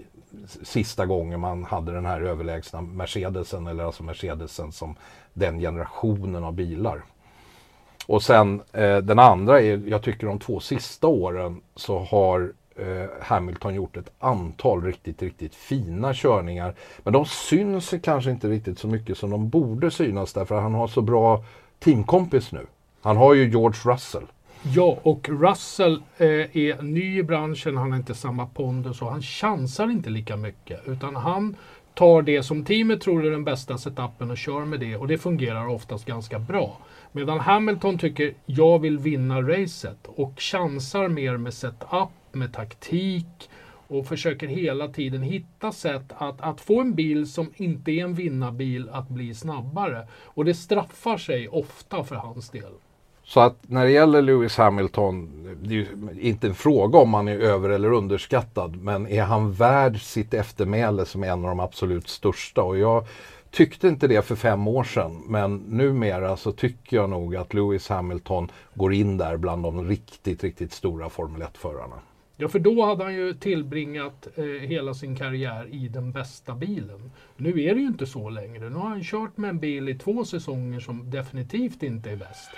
sista 0.64 1.06
gången 1.06 1.40
man 1.40 1.64
hade 1.64 1.92
den 1.92 2.06
här 2.06 2.22
överlägsna 2.22 2.82
Mercedesen, 2.82 3.68
eller 3.68 3.84
alltså 3.84 4.04
Mercedesen 4.04 4.72
som 4.72 4.96
den 5.34 5.60
generationen 5.60 6.44
av 6.44 6.54
bilar. 6.54 7.02
Och 8.08 8.24
sen 8.24 8.62
eh, 8.74 8.98
den 8.98 9.20
andra 9.20 9.62
är, 9.62 9.82
jag 9.88 10.04
tycker 10.04 10.28
de 10.28 10.40
två 10.40 10.60
sista 10.60 11.08
åren 11.08 11.62
så 11.76 12.00
har 12.00 12.54
eh, 12.76 13.10
Hamilton 13.22 13.76
gjort 13.76 13.98
ett 13.98 14.12
antal 14.20 14.84
riktigt, 14.84 15.22
riktigt 15.22 15.56
fina 15.56 16.14
körningar. 16.14 16.76
Men 17.04 17.14
de 17.14 17.26
syns 17.26 17.94
kanske 18.04 18.32
inte 18.32 18.48
riktigt 18.48 18.80
så 18.80 18.88
mycket 18.88 19.18
som 19.18 19.30
de 19.30 19.50
borde 19.50 19.92
synas 19.92 20.34
därför 20.34 20.56
att 20.56 20.64
han 20.64 20.74
har 20.74 20.88
så 20.88 21.02
bra 21.02 21.44
teamkompis 21.80 22.52
nu. 22.52 22.66
Han 23.02 23.18
har 23.18 23.34
ju 23.34 23.50
George 23.50 23.94
Russell. 23.94 24.26
Ja, 24.64 25.00
och 25.04 25.30
Russell 25.30 26.02
eh, 26.18 26.28
är 26.28 26.82
ny 26.82 27.20
i 27.20 27.24
branschen, 27.24 27.78
han 27.78 27.92
har 27.92 27.98
inte 27.98 28.16
samma 28.16 28.46
pondus 28.46 29.02
och 29.02 29.12
han 29.12 29.22
chansar 29.22 29.92
inte 29.92 30.10
lika 30.10 30.38
mycket. 30.38 30.88
Utan 30.88 31.16
han 31.16 31.56
tar 31.94 32.22
det 32.22 32.44
som 32.44 32.66
teamet 32.66 33.02
tror 33.02 33.26
är 33.26 33.32
den 33.32 33.44
bästa 33.44 33.78
setupen 33.78 34.32
och 34.32 34.38
kör 34.38 34.66
med 34.66 34.80
det 34.80 34.96
och 34.96 35.08
det 35.08 35.18
fungerar 35.18 35.68
oftast 35.68 36.06
ganska 36.06 36.40
bra. 36.40 36.78
Medan 37.12 37.40
Hamilton 37.40 37.98
tycker 37.98 38.34
jag 38.46 38.80
vill 38.80 38.98
vinna 38.98 39.42
racet 39.42 40.08
och 40.08 40.34
chansar 40.38 41.08
mer 41.08 41.38
med 41.38 41.54
setup, 41.54 42.10
med 42.32 42.54
taktik 42.54 43.50
och 43.90 44.08
försöker 44.08 44.48
hela 44.48 44.88
tiden 44.88 45.22
hitta 45.22 45.72
sätt 45.72 46.12
att, 46.18 46.42
att 46.42 46.62
få 46.62 46.82
en 46.82 46.94
bil 46.94 47.28
som 47.28 47.52
inte 47.56 47.92
är 47.92 48.04
en 48.04 48.14
vinnarbil 48.14 48.90
att 48.92 49.10
bli 49.10 49.34
snabbare. 49.34 50.08
Och 50.24 50.46
det 50.46 50.54
straffar 50.54 51.18
sig 51.18 51.48
ofta 51.48 52.04
för 52.04 52.16
hans 52.16 52.50
del. 52.50 52.72
Så 53.24 53.40
att 53.40 53.56
när 53.62 53.86
det 53.86 53.92
gäller 53.92 54.22
Lewis 54.22 54.58
Hamilton, 54.58 55.44
det 55.62 55.70
är 55.70 55.78
ju 55.78 55.88
inte 56.20 56.48
en 56.48 56.56
fråga 56.56 57.00
om 57.00 57.14
han 57.14 57.28
är 57.28 57.40
över 57.40 57.70
eller 57.70 57.92
underskattad, 57.92 58.76
men 58.76 59.08
är 59.08 59.24
han 59.24 59.54
värd 59.54 60.02
sitt 60.02 60.34
eftermäle 60.34 61.06
som 61.06 61.24
en 61.24 61.46
av 61.46 61.50
de 61.50 61.60
absolut 61.60 62.08
största? 62.08 62.64
Och 62.64 62.78
jag 62.78 63.06
tyckte 63.52 63.88
inte 63.88 64.08
det 64.08 64.22
för 64.22 64.36
fem 64.36 64.68
år 64.68 64.84
sedan, 64.84 65.24
men 65.28 65.58
numera 65.58 66.38
så 66.38 66.52
tycker 66.52 66.98
jag 66.98 67.10
nog 67.10 67.36
att 67.36 67.54
Lewis 67.54 67.90
Hamilton 67.90 68.52
går 68.74 68.94
in 68.94 69.18
där 69.18 69.38
bland 69.38 69.64
de 69.64 69.88
riktigt, 69.88 70.44
riktigt 70.44 70.74
stora 70.74 71.10
Formel 71.10 71.42
1-förarna. 71.42 71.96
Ja, 72.42 72.48
för 72.48 72.60
då 72.60 72.86
hade 72.86 73.04
han 73.04 73.14
ju 73.14 73.34
tillbringat 73.34 74.28
eh, 74.36 74.44
hela 74.44 74.94
sin 74.94 75.16
karriär 75.16 75.68
i 75.72 75.88
den 75.88 76.12
bästa 76.12 76.56
bilen. 76.56 77.12
Nu 77.38 77.50
är 77.50 77.76
det 77.76 77.82
ju 77.82 77.88
inte 77.88 78.06
så 78.06 78.30
längre. 78.30 78.70
Nu 78.70 78.76
har 78.76 78.90
han 78.90 79.04
kört 79.04 79.38
med 79.38 79.50
en 79.50 79.60
bil 79.60 79.90
i 79.90 79.96
två 79.96 80.26
säsonger 80.26 80.80
som 80.80 81.10
definitivt 81.10 81.84
inte 81.84 82.12
är 82.12 82.16
bäst. 82.16 82.50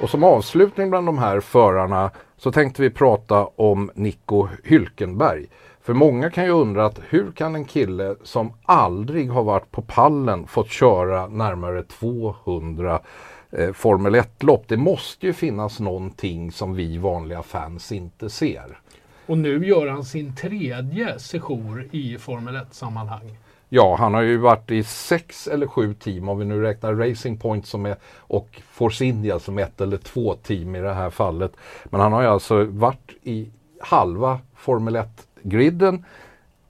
Och 0.00 0.10
som 0.10 0.24
avslutning 0.24 0.90
bland 0.90 1.06
de 1.06 1.18
här 1.18 1.40
förarna 1.40 2.10
så 2.36 2.52
tänkte 2.52 2.82
vi 2.82 2.90
prata 2.90 3.46
om 3.46 3.90
Nico 3.94 4.48
Hylkenberg. 4.64 5.46
För 5.82 5.94
många 5.94 6.30
kan 6.30 6.44
ju 6.44 6.50
undra 6.50 6.86
att 6.86 7.00
hur 7.08 7.32
kan 7.32 7.54
en 7.54 7.64
kille 7.64 8.16
som 8.22 8.52
aldrig 8.62 9.30
har 9.30 9.44
varit 9.44 9.70
på 9.70 9.82
pallen 9.82 10.46
fått 10.46 10.70
köra 10.70 11.26
närmare 11.26 11.82
200 11.82 13.00
eh, 13.50 13.72
Formel 13.72 14.14
1-lopp? 14.14 14.64
Det 14.68 14.76
måste 14.76 15.26
ju 15.26 15.32
finnas 15.32 15.80
någonting 15.80 16.52
som 16.52 16.74
vi 16.74 16.98
vanliga 16.98 17.42
fans 17.42 17.92
inte 17.92 18.30
ser. 18.30 18.78
Och 19.26 19.38
nu 19.38 19.66
gör 19.66 19.86
han 19.86 20.04
sin 20.04 20.36
tredje 20.36 21.18
sejour 21.18 21.88
i 21.90 22.18
Formel 22.18 22.56
1-sammanhang. 22.56 23.36
Ja, 23.68 23.96
han 23.98 24.14
har 24.14 24.22
ju 24.22 24.36
varit 24.36 24.70
i 24.70 24.82
sex 24.82 25.48
eller 25.48 25.66
sju 25.66 25.94
team 25.94 26.28
om 26.28 26.38
vi 26.38 26.44
nu 26.44 26.62
räknar 26.62 26.94
Racing 26.94 27.40
Point 27.40 27.66
som 27.66 27.86
är, 27.86 27.96
och 28.16 28.62
Force 28.70 29.04
India 29.04 29.38
som 29.38 29.58
ett 29.58 29.80
eller 29.80 29.96
två 29.96 30.34
team 30.34 30.74
i 30.76 30.80
det 30.80 30.94
här 30.94 31.10
fallet. 31.10 31.52
Men 31.84 32.00
han 32.00 32.12
har 32.12 32.22
ju 32.22 32.28
alltså 32.28 32.64
varit 32.64 33.10
i 33.22 33.50
halva 33.80 34.40
Formel 34.54 34.96
1-griden 34.96 36.04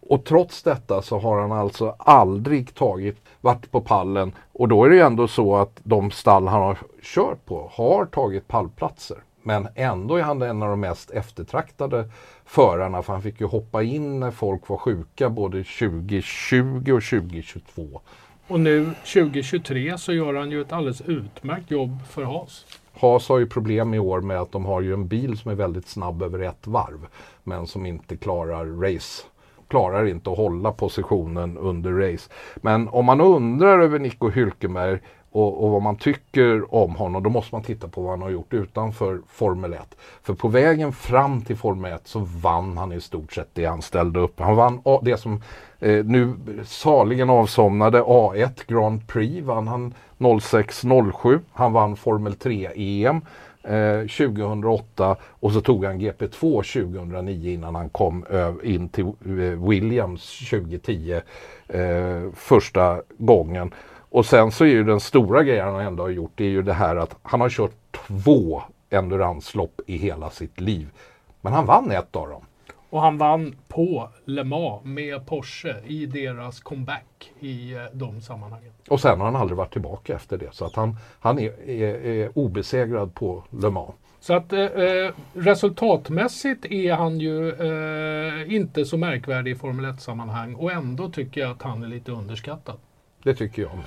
och 0.01 0.25
trots 0.25 0.63
detta 0.63 1.03
så 1.03 1.19
har 1.19 1.41
han 1.41 1.53
alltså 1.53 1.95
aldrig 1.99 2.75
tagit, 2.75 3.17
varit 3.41 3.71
på 3.71 3.81
pallen 3.81 4.33
och 4.53 4.69
då 4.69 4.85
är 4.85 4.91
det 4.91 4.97
ju 4.97 5.03
ändå 5.03 5.29
så 5.29 5.57
att 5.57 5.81
de 5.83 6.11
stall 6.11 6.47
han 6.47 6.63
har 6.63 6.79
kört 7.03 7.45
på 7.45 7.71
har 7.73 8.07
tagit 8.07 8.49
pallplatser. 8.49 9.17
Men 9.43 9.69
ändå 9.75 10.17
är 10.17 10.23
han 10.23 10.43
en 10.43 10.63
av 10.63 10.69
de 10.69 10.81
mest 10.81 11.11
eftertraktade 11.11 12.11
förarna 12.45 13.03
för 13.03 13.13
han 13.13 13.23
fick 13.23 13.41
ju 13.41 13.47
hoppa 13.47 13.83
in 13.83 14.21
när 14.21 14.31
folk 14.31 14.69
var 14.69 14.77
sjuka 14.77 15.31
både 15.31 15.65
2020 15.65 16.93
och 16.93 17.03
2022. 17.03 18.01
Och 18.47 18.61
nu 18.61 18.85
2023 18.85 19.99
så 19.99 20.13
gör 20.13 20.35
han 20.35 20.51
ju 20.51 20.61
ett 20.61 20.73
alldeles 20.73 21.01
utmärkt 21.01 21.71
jobb 21.71 21.99
för 22.09 22.23
Haas. 22.23 22.67
Haas 22.93 23.29
har 23.29 23.39
ju 23.39 23.47
problem 23.47 23.95
i 23.95 23.99
år 23.99 24.21
med 24.21 24.41
att 24.41 24.53
de 24.53 24.65
har 24.65 24.81
ju 24.81 24.93
en 24.93 25.09
bil 25.09 25.39
som 25.39 25.51
är 25.51 25.55
väldigt 25.55 25.89
snabb 25.89 26.23
över 26.23 26.39
ett 26.39 26.67
varv 26.67 27.07
men 27.45 27.67
som 27.67 27.87
inte 27.87 28.17
klarar 28.17 28.67
race 28.67 29.23
klarar 29.71 30.07
inte 30.07 30.31
att 30.31 30.37
hålla 30.37 30.73
positionen 30.73 31.59
under 31.59 31.93
race. 31.93 32.31
Men 32.57 32.89
om 32.89 33.05
man 33.05 33.21
undrar 33.21 33.79
över 33.79 33.99
Nico 33.99 34.31
Hülkenberg 34.31 34.99
och, 35.33 35.65
och, 35.65 35.71
vad 35.71 35.83
man 35.83 35.97
tycker 35.97 36.75
om 36.75 36.95
honom, 36.95 37.23
då 37.23 37.31
måste 37.31 37.55
man 37.55 37.63
titta 37.63 37.89
på 37.89 38.03
vad 38.03 38.11
han 38.11 38.23
har 38.23 38.31
gjort 38.31 38.53
utanför 38.53 39.21
Formel 39.29 39.73
1. 39.73 39.81
För 40.23 40.35
på 40.35 40.49
vägen 40.49 40.93
fram 40.93 41.43
till 41.43 41.57
Formel 41.57 41.93
1 41.93 42.01
så 42.05 42.19
vann 42.19 42.77
han 42.77 42.93
i 42.93 43.01
stort 43.01 43.33
sett 43.33 43.49
det 43.53 43.65
han 43.65 43.83
ställde 43.83 44.21
upp. 44.21 44.41
Han 44.41 44.57
vann 44.57 44.81
det 45.03 45.17
som 45.17 45.43
eh, 45.79 46.05
nu 46.05 46.35
saligen 46.65 47.31
avsomnade 47.31 48.01
A1 48.01 48.67
Grand 48.67 49.09
Prix, 49.09 49.47
vann 49.47 49.69
han 49.69 49.95
06-07. 50.19 51.41
Han 51.53 51.73
vann 51.73 51.97
Formel 51.97 52.35
3-EM. 52.35 53.21
Eh, 53.63 54.01
2008 54.01 55.17
och 55.23 55.53
så 55.53 55.61
tog 55.61 55.85
han 55.85 56.01
GP2 56.01 56.41
2009 56.41 57.53
innan 57.53 57.75
han 57.75 57.89
kom 57.89 58.25
in 58.63 58.89
till 58.89 59.05
eh, 59.05 59.69
Williams 59.69 60.51
2010 60.51 61.21
eh, 61.69 62.33
första 62.35 63.03
gången. 63.19 63.75
Och 64.11 64.27
sen 64.27 64.53
så 64.53 64.65
är 64.65 64.69
ju 64.69 64.85
den 64.85 65.01
stora 65.01 65.43
grejen 65.43 65.69
han 65.69 65.81
ändå 65.81 66.03
har 66.03 66.11
gjort, 66.11 66.33
det 66.35 66.45
är 66.45 66.49
ju 66.49 66.63
det 66.63 66.73
här 66.73 66.97
att 66.97 67.17
han 67.23 67.41
har 67.41 67.49
kört 67.49 67.73
två 68.09 68.63
enduranslopp 68.91 69.81
i 69.87 69.97
hela 69.97 70.31
sitt 70.31 70.61
liv. 70.61 70.89
Men 71.41 71.53
han 71.53 71.67
vann 71.67 71.91
ett 71.91 72.17
av 72.17 72.29
dem. 72.29 72.43
Och 72.91 73.01
han 73.01 73.19
vann 73.19 73.57
på 73.69 74.09
Le 74.25 74.45
Mans 74.45 74.85
med 74.85 75.27
Porsche 75.27 75.75
i 75.87 76.07
deras 76.07 76.61
comeback 76.61 77.33
i 77.41 77.73
eh, 77.73 77.83
de 77.93 78.21
sammanhangen. 78.21 78.73
Och 78.89 79.01
sen 79.01 79.19
har 79.19 79.27
han 79.27 79.37
aldrig 79.37 79.57
varit 79.57 79.73
tillbaka 79.73 80.15
efter 80.15 80.39
det. 80.39 80.55
Så 80.55 80.65
att 80.65 80.75
han, 80.75 80.97
han 81.21 81.39
är, 81.39 81.69
är, 81.69 81.95
är 82.07 82.39
obesegrad 82.39 83.15
på 83.15 83.45
Le 83.51 83.71
Mans. 83.71 83.95
Så 84.21 84.35
att 84.35 84.53
eh, 84.53 84.61
eh 84.61 85.13
resultatmässigt 85.35 86.65
är 86.65 86.95
han 86.95 87.21
ju 87.21 87.49
eh, 87.49 88.55
inte 88.55 88.85
så 88.85 88.97
märkvärdig 88.97 89.51
i 89.51 89.55
Formel 89.55 89.85
1-sammanhang 89.85 90.55
och 90.55 90.73
ändå 90.73 91.11
tycker 91.11 91.41
jag 91.41 91.51
att 91.51 91.63
han 91.63 91.83
är 91.83 91.89
lite 91.89 92.13
underskattad. 92.13 92.77
Det 93.23 93.35
tycker 93.35 93.63
jag 93.63 93.77
med. 93.77 93.87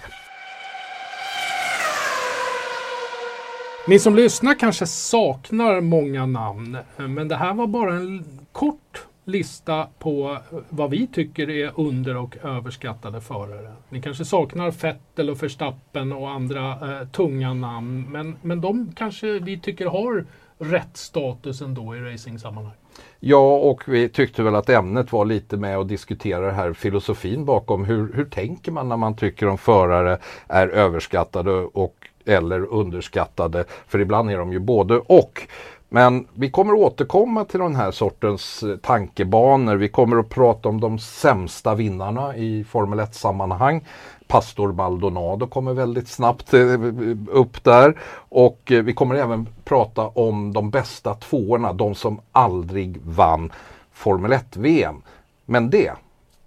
Ni 3.88 4.00
som 4.00 4.16
lyssnar 4.16 4.56
kanske 4.60 4.88
saknar 4.88 5.82
många 5.82 6.26
namn, 6.26 6.78
men 6.98 7.28
det 7.28 7.36
här 7.36 7.54
var 7.54 7.68
bara 7.68 7.96
en 7.96 8.26
kort 8.52 9.08
lista 9.26 9.88
på 10.00 10.38
vad 10.70 10.90
vi 10.90 11.08
tycker 11.08 11.50
är 11.50 11.72
under 11.76 12.18
och 12.18 12.38
överskattade 12.44 13.22
förare. 13.22 13.74
Ni 13.90 14.02
kanske 14.02 14.26
saknar 14.26 14.72
Vettel 14.72 15.30
och 15.30 15.44
Verstappen 15.44 16.14
och 16.14 16.30
andra 16.30 16.72
eh, 16.72 17.08
tunga 17.08 17.54
namn, 17.54 18.12
men, 18.12 18.36
men 18.42 18.62
de 18.62 18.92
kanske 18.96 19.40
vi 19.40 19.60
tycker 19.60 19.86
har 19.86 20.26
rätt 20.58 20.98
status 20.98 21.62
ändå 21.62 21.96
i 21.96 22.00
racingsammanhang. 22.00 22.74
Ja, 23.20 23.56
och 23.58 23.84
vi 23.88 24.10
tyckte 24.10 24.44
väl 24.44 24.56
att 24.56 24.70
ämnet 24.70 25.12
var 25.12 25.26
lite 25.26 25.58
med 25.58 25.78
att 25.78 25.88
diskutera 25.88 26.46
det 26.46 26.52
här 26.52 26.74
filosofin 26.74 27.46
bakom. 27.46 27.86
Hur, 27.86 28.14
hur 28.14 28.26
tänker 28.26 28.72
man 28.72 28.90
när 28.90 28.98
man 28.98 29.16
tycker 29.16 29.48
om 29.48 29.58
förare 29.58 30.18
är 30.48 30.68
överskattade 30.68 31.52
och 31.52 32.10
eller 32.26 32.74
underskattade? 32.74 33.66
För 33.88 34.00
ibland 34.00 34.32
är 34.32 34.38
de 34.38 34.54
ju 34.54 34.60
både 34.60 34.96
och. 34.98 35.48
Men 35.94 36.28
vi 36.34 36.50
kommer 36.52 36.74
återkomma 36.74 37.46
till 37.46 37.60
den 37.60 37.76
här 37.76 37.92
sortens 37.92 38.64
eh, 38.64 38.78
tankebanor. 38.78 39.76
Vi 39.76 39.90
kommer 39.90 40.18
att 40.18 40.30
prata 40.30 40.70
om 40.70 40.82
de 40.82 41.00
sämsta 41.00 41.76
vinnarna 41.76 42.36
i 42.36 42.64
Formel 42.64 43.00
1-sammanhang. 43.00 43.86
Pastor 44.28 44.74
Maldonado 44.74 45.48
kommer 45.48 45.74
väldigt 45.74 46.08
snabbt 46.08 46.54
eh, 46.54 46.80
upp 47.28 47.64
där. 47.64 48.00
Och 48.16 48.72
eh, 48.72 48.84
vi 48.84 48.94
kommer 48.94 49.16
även 49.16 49.48
prata 49.64 50.08
om 50.08 50.54
de 50.54 50.70
bästa 50.70 51.14
tvåorna, 51.14 51.74
de 51.74 51.96
som 51.96 52.22
aldrig 52.32 52.98
vann 53.06 53.52
Formel 53.92 54.34
1-VM. 54.34 55.02
Men 55.46 55.70
det, 55.70 55.92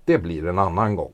det 0.05 0.19
blir 0.19 0.47
en 0.47 0.59
annan 0.59 0.97
gång. 0.97 1.13